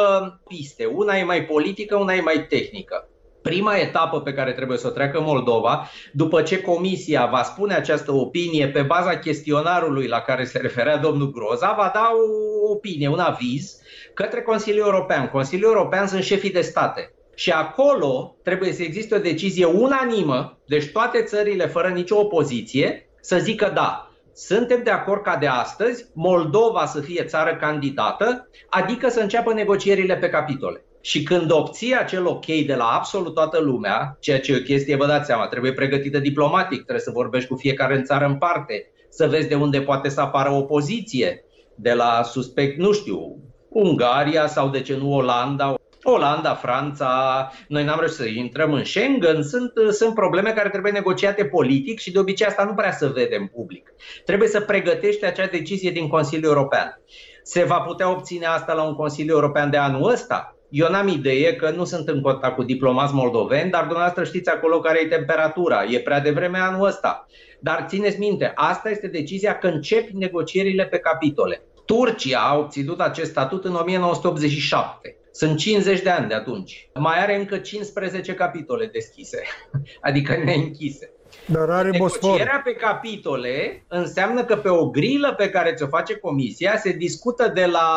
piste. 0.47 0.85
Una 0.85 1.17
e 1.17 1.23
mai 1.23 1.45
politică, 1.45 1.95
una 1.97 2.13
e 2.13 2.21
mai 2.21 2.45
tehnică. 2.49 3.09
Prima 3.41 3.75
etapă 3.75 4.21
pe 4.21 4.33
care 4.33 4.51
trebuie 4.51 4.77
să 4.77 4.87
o 4.87 4.89
treacă 4.89 5.21
Moldova, 5.21 5.89
după 6.13 6.41
ce 6.41 6.61
Comisia 6.61 7.25
va 7.25 7.43
spune 7.43 7.73
această 7.73 8.11
opinie 8.11 8.67
pe 8.67 8.81
baza 8.81 9.17
chestionarului 9.17 10.07
la 10.07 10.19
care 10.19 10.43
se 10.43 10.57
referea 10.57 10.97
domnul 10.97 11.31
Groza, 11.31 11.73
va 11.77 11.91
da 11.93 12.11
o 12.13 12.71
opinie, 12.71 13.07
un 13.07 13.19
aviz 13.19 13.79
către 14.13 14.41
Consiliul 14.41 14.85
European. 14.85 15.27
Consiliul 15.27 15.71
European 15.71 16.07
sunt 16.07 16.23
șefii 16.23 16.51
de 16.51 16.61
state. 16.61 17.13
Și 17.35 17.51
acolo 17.51 18.35
trebuie 18.43 18.71
să 18.71 18.83
existe 18.83 19.15
o 19.15 19.19
decizie 19.19 19.65
unanimă, 19.65 20.57
deci 20.65 20.91
toate 20.91 21.23
țările 21.23 21.65
fără 21.65 21.87
nicio 21.87 22.19
opoziție, 22.19 23.09
să 23.21 23.37
zică 23.37 23.71
da, 23.73 24.11
suntem 24.33 24.83
de 24.83 24.89
acord 24.89 25.21
ca 25.21 25.35
de 25.35 25.47
astăzi 25.47 26.05
Moldova 26.13 26.85
să 26.85 27.01
fie 27.01 27.23
țară 27.23 27.55
candidată, 27.55 28.49
adică 28.69 29.09
să 29.09 29.19
înceapă 29.19 29.53
negocierile 29.53 30.15
pe 30.15 30.29
capitole. 30.29 30.83
Și 31.01 31.23
când 31.23 31.51
obții 31.51 31.95
acel 31.95 32.25
ok 32.25 32.45
de 32.45 32.75
la 32.77 32.85
absolut 32.85 33.33
toată 33.33 33.59
lumea, 33.59 34.17
ceea 34.19 34.39
ce 34.39 34.51
e 34.51 34.57
o 34.57 34.61
chestie, 34.61 34.95
vă 34.95 35.05
dați 35.05 35.25
seama, 35.25 35.47
trebuie 35.47 35.73
pregătită 35.73 36.19
diplomatic, 36.19 36.77
trebuie 36.77 36.99
să 36.99 37.11
vorbești 37.11 37.49
cu 37.49 37.55
fiecare 37.55 37.95
în 37.95 38.03
țară 38.03 38.25
în 38.25 38.37
parte, 38.37 38.91
să 39.09 39.27
vezi 39.27 39.47
de 39.47 39.55
unde 39.55 39.81
poate 39.81 40.09
să 40.09 40.21
apară 40.21 40.51
opoziție, 40.51 41.43
de 41.75 41.93
la 41.93 42.23
suspect, 42.23 42.77
nu 42.77 42.91
știu, 42.91 43.37
Ungaria 43.69 44.47
sau 44.47 44.69
de 44.69 44.81
ce 44.81 44.95
nu 44.95 45.13
Olanda, 45.13 45.75
Olanda, 46.03 46.53
Franța, 46.53 47.51
noi 47.67 47.83
n-am 47.83 47.99
reușit 47.99 48.17
să 48.17 48.27
intrăm 48.27 48.73
în 48.73 48.83
Schengen, 48.83 49.43
sunt, 49.43 49.71
sunt 49.91 50.13
probleme 50.13 50.51
care 50.51 50.69
trebuie 50.69 50.91
negociate 50.91 51.45
politic 51.45 51.99
și 51.99 52.11
de 52.11 52.19
obicei 52.19 52.47
asta 52.47 52.63
nu 52.63 52.73
prea 52.73 52.91
să 52.91 53.07
vedem 53.07 53.51
public. 53.55 53.93
Trebuie 54.25 54.47
să 54.47 54.61
pregătești 54.61 55.25
acea 55.25 55.47
decizie 55.47 55.91
din 55.91 56.07
Consiliul 56.07 56.51
European. 56.51 57.01
Se 57.43 57.63
va 57.63 57.79
putea 57.79 58.11
obține 58.11 58.45
asta 58.45 58.73
la 58.73 58.83
un 58.83 58.95
Consiliu 58.95 59.33
European 59.33 59.69
de 59.69 59.77
anul 59.77 60.09
ăsta? 60.09 60.58
Eu 60.69 60.89
n-am 60.89 61.07
idee 61.07 61.55
că 61.55 61.69
nu 61.69 61.83
sunt 61.83 62.07
în 62.07 62.21
contact 62.21 62.55
cu 62.55 62.63
diplomați 62.63 63.13
moldoveni, 63.13 63.69
dar 63.69 63.81
dumneavoastră 63.81 64.23
știți 64.23 64.49
acolo 64.49 64.79
care 64.79 64.99
e 65.01 65.07
temperatura. 65.07 65.83
E 65.83 65.99
prea 65.99 66.19
devreme 66.19 66.57
anul 66.57 66.87
ăsta. 66.87 67.27
Dar 67.59 67.85
țineți 67.87 68.19
minte, 68.19 68.51
asta 68.55 68.89
este 68.89 69.07
decizia 69.07 69.57
că 69.57 69.67
începi 69.67 70.15
negocierile 70.15 70.85
pe 70.85 70.97
capitole. 70.97 71.61
Turcia 71.85 72.39
a 72.39 72.57
obținut 72.57 73.01
acest 73.01 73.29
statut 73.29 73.65
în 73.65 73.73
1987. 73.75 75.17
Sunt 75.31 75.57
50 75.57 76.01
de 76.01 76.09
ani 76.09 76.27
de 76.27 76.33
atunci. 76.33 76.89
Mai 76.93 77.19
are 77.21 77.35
încă 77.35 77.57
15 77.57 78.33
capitole 78.33 78.85
deschise, 78.85 79.41
adică 80.01 80.41
neînchise. 80.43 81.13
Dar 81.45 81.69
are 81.69 81.89
Negocierea 81.89 82.61
pe 82.63 82.73
capitole 82.73 83.85
înseamnă 83.87 84.45
că 84.45 84.55
pe 84.55 84.69
o 84.69 84.89
grilă 84.89 85.33
pe 85.33 85.49
care 85.49 85.73
ți-o 85.73 85.87
face 85.87 86.15
comisia 86.15 86.77
se 86.77 86.91
discută 86.91 87.51
de 87.53 87.65
la 87.65 87.89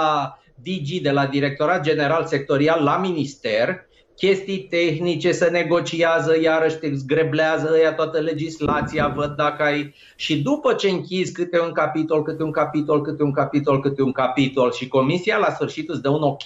DG, 0.55 1.03
de 1.03 1.11
la 1.11 1.27
Directorat 1.27 1.83
General 1.83 2.25
Sectorial 2.25 2.83
la 2.83 2.97
Minister, 2.97 3.87
chestii 4.17 4.59
tehnice, 4.59 5.33
să 5.33 5.49
negociază, 5.51 6.41
iarăși 6.41 6.77
te 6.77 6.95
zgreblează 6.95 7.79
ea 7.79 7.93
toată 7.93 8.19
legislația, 8.19 9.09
văd 9.09 9.35
dacă 9.37 9.62
ai... 9.62 9.95
Și 10.17 10.43
după 10.43 10.73
ce 10.73 10.88
închizi 10.88 11.33
câte 11.33 11.61
un 11.61 11.73
capitol, 11.73 12.23
câte 12.23 12.43
un 12.43 12.51
capitol, 12.51 13.03
câte 13.03 13.23
un 13.23 13.33
capitol, 13.33 13.81
câte 13.81 14.03
un 14.03 14.12
capitol 14.12 14.73
și 14.73 14.88
comisia 14.88 15.37
la 15.37 15.51
sfârșit 15.51 15.88
îți 15.88 16.03
dă 16.03 16.09
un 16.09 16.23
ok, 16.23 16.43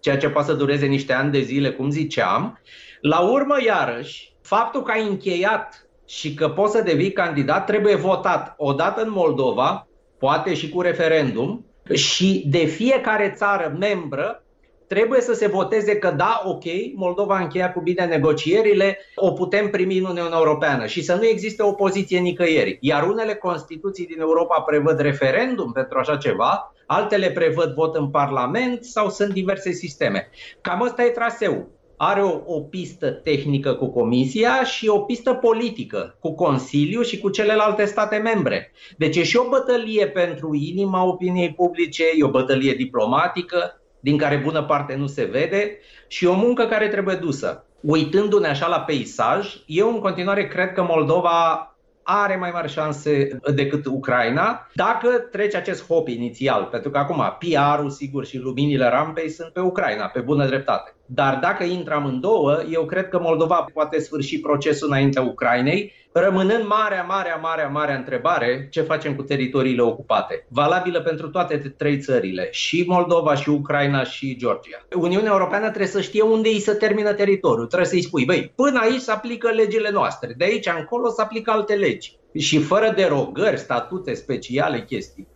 ceea 0.00 0.16
ce 0.18 0.28
poate 0.28 0.48
să 0.48 0.54
dureze 0.54 0.86
niște 0.86 1.12
ani 1.12 1.32
de 1.32 1.40
zile, 1.40 1.70
cum 1.70 1.90
ziceam, 1.90 2.58
la 3.00 3.18
urmă, 3.18 3.56
iarăși, 3.66 4.32
faptul 4.42 4.82
că 4.82 4.90
ai 4.90 5.08
încheiat 5.08 5.88
și 6.06 6.34
că 6.34 6.48
poți 6.48 6.72
să 6.72 6.82
devii 6.82 7.12
candidat 7.12 7.66
trebuie 7.66 7.94
votat 7.94 8.54
odată 8.56 9.02
în 9.02 9.10
Moldova, 9.10 9.88
poate 10.18 10.54
și 10.54 10.68
cu 10.68 10.80
referendum, 10.80 11.64
și 11.94 12.44
de 12.46 12.64
fiecare 12.64 13.32
țară 13.36 13.76
membră 13.78 14.44
trebuie 14.86 15.20
să 15.20 15.32
se 15.32 15.46
voteze 15.46 15.96
că 15.96 16.10
da, 16.10 16.42
ok, 16.44 16.64
Moldova 16.94 17.36
a 17.36 17.42
încheiat 17.42 17.72
cu 17.72 17.80
bine 17.80 18.04
negocierile, 18.04 18.98
o 19.14 19.32
putem 19.32 19.70
primi 19.70 19.98
în 19.98 20.04
Uniunea 20.04 20.38
Europeană 20.38 20.86
și 20.86 21.02
să 21.02 21.14
nu 21.14 21.24
existe 21.24 21.62
opoziție 21.62 22.18
nicăieri. 22.18 22.78
Iar 22.80 23.08
unele 23.08 23.34
constituții 23.34 24.06
din 24.06 24.20
Europa 24.20 24.60
prevăd 24.60 25.00
referendum 25.00 25.72
pentru 25.72 25.98
așa 25.98 26.16
ceva, 26.16 26.74
altele 26.86 27.30
prevăd 27.30 27.74
vot 27.74 27.94
în 27.94 28.10
Parlament 28.10 28.84
sau 28.84 29.10
sunt 29.10 29.32
diverse 29.32 29.72
sisteme. 29.72 30.30
Cam 30.60 30.80
ăsta 30.80 31.04
e 31.04 31.08
traseul 31.08 31.68
are 32.02 32.22
o, 32.22 32.40
o 32.46 32.60
pistă 32.60 33.10
tehnică 33.10 33.74
cu 33.74 33.86
Comisia 33.86 34.64
și 34.64 34.88
o 34.88 34.98
pistă 34.98 35.34
politică 35.34 36.16
cu 36.20 36.34
Consiliu 36.34 37.02
și 37.02 37.18
cu 37.18 37.28
celelalte 37.28 37.84
state 37.84 38.16
membre. 38.16 38.72
Deci 38.96 39.16
e 39.16 39.22
și 39.22 39.36
o 39.36 39.48
bătălie 39.48 40.08
pentru 40.08 40.54
inima 40.54 41.04
opiniei 41.04 41.52
publice, 41.52 42.04
e 42.16 42.24
o 42.24 42.30
bătălie 42.30 42.72
diplomatică, 42.72 43.80
din 44.00 44.16
care 44.16 44.36
bună 44.36 44.62
parte 44.62 44.94
nu 44.94 45.06
se 45.06 45.24
vede, 45.24 45.78
și 46.08 46.26
o 46.26 46.34
muncă 46.34 46.66
care 46.66 46.88
trebuie 46.88 47.14
dusă. 47.14 47.64
Uitându-ne 47.80 48.48
așa 48.48 48.66
la 48.66 48.80
peisaj, 48.80 49.56
eu 49.66 49.88
în 49.88 49.98
continuare 49.98 50.48
cred 50.48 50.72
că 50.72 50.82
Moldova 50.82 51.69
are 52.12 52.36
mai 52.36 52.50
mari 52.52 52.72
șanse 52.72 53.38
decât 53.54 53.86
Ucraina 53.86 54.68
dacă 54.74 55.08
trece 55.08 55.56
acest 55.56 55.86
hop 55.86 56.08
inițial, 56.08 56.64
pentru 56.64 56.90
că 56.90 56.98
acum 56.98 57.36
PR-ul 57.38 57.90
sigur 57.90 58.24
și 58.24 58.38
luminile 58.38 58.88
rampei 58.88 59.28
sunt 59.28 59.52
pe 59.52 59.60
Ucraina, 59.60 60.06
pe 60.06 60.20
bună 60.20 60.46
dreptate. 60.46 60.94
Dar 61.06 61.38
dacă 61.42 61.64
intră 61.64 61.94
amândouă, 61.94 62.62
eu 62.70 62.84
cred 62.84 63.08
că 63.08 63.20
Moldova 63.20 63.64
poate 63.72 63.98
sfârși 63.98 64.40
procesul 64.40 64.88
înaintea 64.88 65.22
Ucrainei, 65.22 65.92
rămânând 66.12 66.66
marea, 66.66 67.02
marea, 67.02 67.36
marea, 67.36 67.68
marea 67.68 67.96
întrebare 67.96 68.66
ce 68.70 68.82
facem 68.82 69.14
cu 69.14 69.22
teritoriile 69.22 69.82
ocupate. 69.82 70.46
Valabilă 70.48 71.00
pentru 71.00 71.28
toate 71.28 71.56
trei 71.76 71.98
țările, 71.98 72.48
și 72.50 72.84
Moldova, 72.88 73.34
și 73.34 73.48
Ucraina, 73.48 74.04
și 74.04 74.36
Georgia. 74.36 74.86
Uniunea 74.96 75.30
Europeană 75.32 75.66
trebuie 75.66 75.86
să 75.86 76.00
știe 76.00 76.22
unde 76.22 76.48
îi 76.48 76.60
se 76.60 76.72
termină 76.72 77.12
teritoriul. 77.12 77.66
Trebuie 77.66 77.88
să-i 77.88 78.02
spui, 78.02 78.24
băi, 78.24 78.52
până 78.54 78.80
aici 78.82 79.00
se 79.00 79.10
aplică 79.10 79.48
legile 79.48 79.90
noastre, 79.90 80.34
de 80.36 80.44
aici 80.44 80.68
încolo 80.78 81.08
se 81.08 81.22
aplică 81.22 81.50
alte 81.50 81.74
legi. 81.74 82.18
Și 82.38 82.58
fără 82.58 82.92
derogări, 82.96 83.58
statute 83.58 84.14
speciale, 84.14 84.84
chestii. 84.84 85.28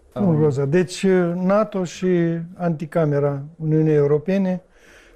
Deci 0.69 1.07
NATO 1.35 1.85
și 1.85 2.07
anticamera 2.57 3.43
Uniunii 3.57 3.95
Europene 3.95 4.63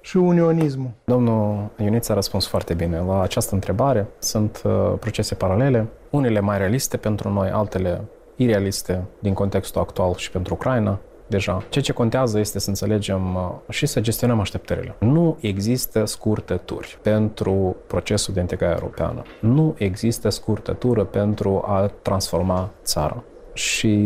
și 0.09 0.17
unionismul? 0.17 0.91
Domnul 1.05 1.69
Iuniț 1.79 2.09
a 2.09 2.15
răspuns 2.15 2.47
foarte 2.47 2.75
bine 2.75 2.99
la 3.07 3.23
această 3.23 3.55
întrebare. 3.55 4.07
Sunt 4.19 4.63
uh, 4.65 4.93
procese 5.01 5.35
paralele, 5.35 5.87
unele 6.11 6.41
mai 6.41 6.59
realiste 6.59 6.97
pentru 6.97 7.29
noi, 7.33 7.51
altele 7.51 8.05
irealiste 8.37 9.05
din 9.19 9.33
contextul 9.33 9.81
actual 9.81 10.15
și 10.15 10.31
pentru 10.31 10.55
Ucraina 10.55 10.99
deja. 11.27 11.63
Ceea 11.69 11.85
ce 11.85 11.93
contează 11.93 12.39
este 12.39 12.59
să 12.59 12.69
înțelegem 12.69 13.35
uh, 13.35 13.51
și 13.69 13.87
să 13.87 14.01
gestionăm 14.01 14.41
așteptările. 14.41 14.95
Nu 14.99 15.37
există 15.41 16.05
scurtături 16.05 16.99
pentru 17.03 17.77
procesul 17.87 18.35
de 18.35 18.41
integrare 18.41 18.75
europeană. 18.81 19.23
Nu 19.41 19.75
există 19.79 20.29
scurtătură 20.29 21.05
pentru 21.05 21.63
a 21.67 21.91
transforma 22.03 22.71
țara 22.83 23.23
și 23.53 23.97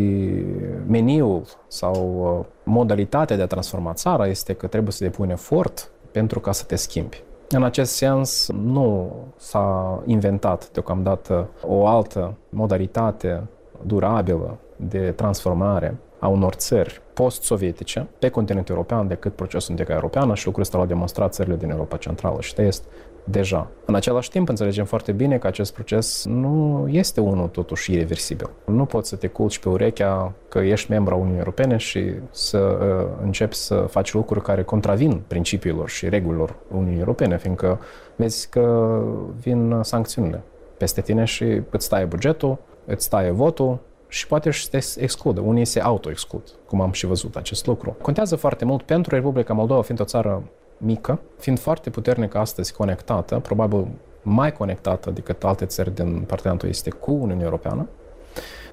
meniul 0.87 1.43
sau 1.67 1.93
uh, 2.39 2.45
modalitatea 2.63 3.35
de 3.35 3.41
a 3.41 3.47
transforma 3.47 3.93
țara 3.93 4.27
este 4.27 4.53
că 4.53 4.67
trebuie 4.67 4.91
să 4.91 5.03
depui 5.03 5.25
un 5.25 5.31
efort 5.31 5.91
pentru 6.13 6.39
ca 6.39 6.51
să 6.51 6.63
te 6.63 6.75
schimbi. 6.75 7.23
În 7.49 7.63
acest 7.63 7.95
sens, 7.95 8.49
nu 8.51 9.11
s-a 9.37 10.01
inventat 10.05 10.69
deocamdată 10.71 11.49
o 11.61 11.87
altă 11.87 12.33
modalitate 12.49 13.43
durabilă 13.81 14.57
de 14.75 15.11
transformare 15.11 15.97
a 16.19 16.27
unor 16.27 16.53
țări 16.53 17.01
post-sovietice 17.13 18.07
pe 18.19 18.29
continentul 18.29 18.75
european 18.75 19.07
decât 19.07 19.35
procesul 19.35 19.69
integrare 19.69 19.99
europeană 20.01 20.35
și 20.35 20.45
lucrul 20.45 20.63
ăsta 20.63 20.77
l-au 20.77 20.87
demonstrat 20.87 21.33
țările 21.33 21.55
din 21.55 21.69
Europa 21.69 21.97
Centrală 21.97 22.41
și 22.41 22.53
de 22.55 22.63
Est 22.63 22.83
deja. 23.23 23.67
În 23.85 23.95
același 23.95 24.29
timp, 24.29 24.49
înțelegem 24.49 24.85
foarte 24.85 25.11
bine 25.11 25.37
că 25.37 25.47
acest 25.47 25.73
proces 25.73 26.25
nu 26.25 26.85
este 26.89 27.21
unul 27.21 27.47
totuși 27.47 27.91
irreversibil. 27.91 28.49
Nu 28.65 28.85
poți 28.85 29.09
să 29.09 29.15
te 29.15 29.27
culci 29.27 29.59
pe 29.59 29.69
urechea 29.69 30.33
că 30.49 30.59
ești 30.59 30.91
membru 30.91 31.13
a 31.13 31.17
Uniunii 31.17 31.37
Europene 31.37 31.77
și 31.77 32.11
să 32.31 32.57
uh, 32.57 33.23
începi 33.23 33.55
să 33.55 33.75
faci 33.75 34.13
lucruri 34.13 34.41
care 34.41 34.63
contravin 34.63 35.21
principiilor 35.27 35.89
și 35.89 36.09
regulilor 36.09 36.55
Uniunii 36.71 36.99
Europene, 36.99 37.37
fiindcă 37.37 37.79
vezi 38.15 38.49
că 38.49 38.99
vin 39.41 39.79
sancțiunile 39.81 40.43
peste 40.77 41.01
tine 41.01 41.23
și 41.23 41.61
îți 41.69 41.89
taie 41.89 42.05
bugetul, 42.05 42.57
îți 42.85 43.09
taie 43.09 43.31
votul, 43.31 43.79
și 44.07 44.27
poate 44.27 44.49
și 44.49 44.69
te 44.69 44.79
excludă. 44.97 45.41
Unii 45.41 45.65
se 45.65 45.79
auto-exclud, 45.79 46.43
cum 46.67 46.81
am 46.81 46.91
și 46.91 47.05
văzut 47.05 47.35
acest 47.35 47.65
lucru. 47.65 47.95
Contează 48.01 48.35
foarte 48.35 48.65
mult 48.65 48.81
pentru 48.81 49.15
Republica 49.15 49.53
Moldova, 49.53 49.81
fiind 49.81 50.01
o 50.01 50.03
țară 50.03 50.43
mică, 50.83 51.19
fiind 51.37 51.59
foarte 51.59 51.89
puternică 51.89 52.37
astăzi 52.37 52.73
conectată, 52.73 53.39
probabil 53.39 53.87
mai 54.21 54.51
conectată 54.51 55.11
decât 55.11 55.43
alte 55.43 55.65
țări 55.65 55.95
din 55.95 56.19
parteneriatul 56.19 56.69
este 56.69 56.89
cu 56.89 57.11
Uniunea 57.11 57.43
Europeană, 57.43 57.87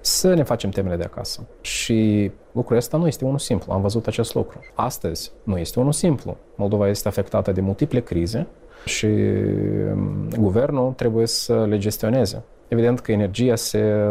să 0.00 0.34
ne 0.34 0.42
facem 0.42 0.70
temele 0.70 0.96
de 0.96 1.04
acasă. 1.04 1.46
Și 1.60 2.30
lucrul 2.52 2.76
ăsta 2.76 2.96
nu 2.96 3.06
este 3.06 3.24
unul 3.24 3.38
simplu. 3.38 3.72
Am 3.72 3.80
văzut 3.80 4.06
acest 4.06 4.34
lucru. 4.34 4.58
Astăzi 4.74 5.32
nu 5.42 5.58
este 5.58 5.80
unul 5.80 5.92
simplu. 5.92 6.36
Moldova 6.54 6.88
este 6.88 7.08
afectată 7.08 7.52
de 7.52 7.60
multiple 7.60 8.00
crize 8.00 8.46
și 8.84 9.06
um, 9.06 10.28
guvernul 10.38 10.92
trebuie 10.92 11.26
să 11.26 11.64
le 11.66 11.78
gestioneze. 11.78 12.42
Evident 12.68 13.00
că 13.00 13.12
energia 13.12 13.54
se 13.56 14.04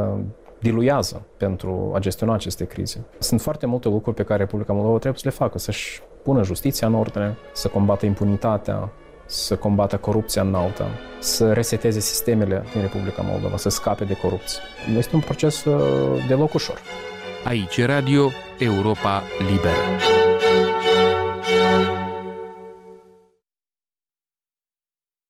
diluiază 0.59 1.21
pentru 1.37 1.91
a 1.95 1.99
gestiona 1.99 2.33
aceste 2.33 2.65
crize. 2.65 3.05
Sunt 3.19 3.41
foarte 3.41 3.65
multe 3.65 3.87
lucruri 3.87 4.15
pe 4.15 4.23
care 4.23 4.39
Republica 4.39 4.73
Moldova 4.73 4.97
trebuie 4.97 5.19
să 5.21 5.27
le 5.27 5.33
facă, 5.35 5.57
să-și 5.57 6.01
pună 6.23 6.43
justiția 6.43 6.87
în 6.87 6.93
ordine, 6.93 7.37
să 7.53 7.67
combată 7.67 8.05
impunitatea, 8.05 8.89
să 9.25 9.55
combată 9.55 9.97
corupția 9.97 10.41
înaltă, 10.41 10.85
să 11.19 11.53
reseteze 11.53 11.99
sistemele 11.99 12.63
din 12.71 12.81
Republica 12.81 13.21
Moldova, 13.21 13.57
să 13.57 13.69
scape 13.69 14.03
de 14.03 14.13
corupție. 14.13 14.61
Este 14.97 15.15
un 15.15 15.21
proces 15.21 15.65
uh, 15.65 16.25
deloc 16.27 16.53
ușor. 16.53 16.79
Aici 17.45 17.85
Radio 17.85 18.29
Europa 18.57 19.21
Liberă. 19.51 20.38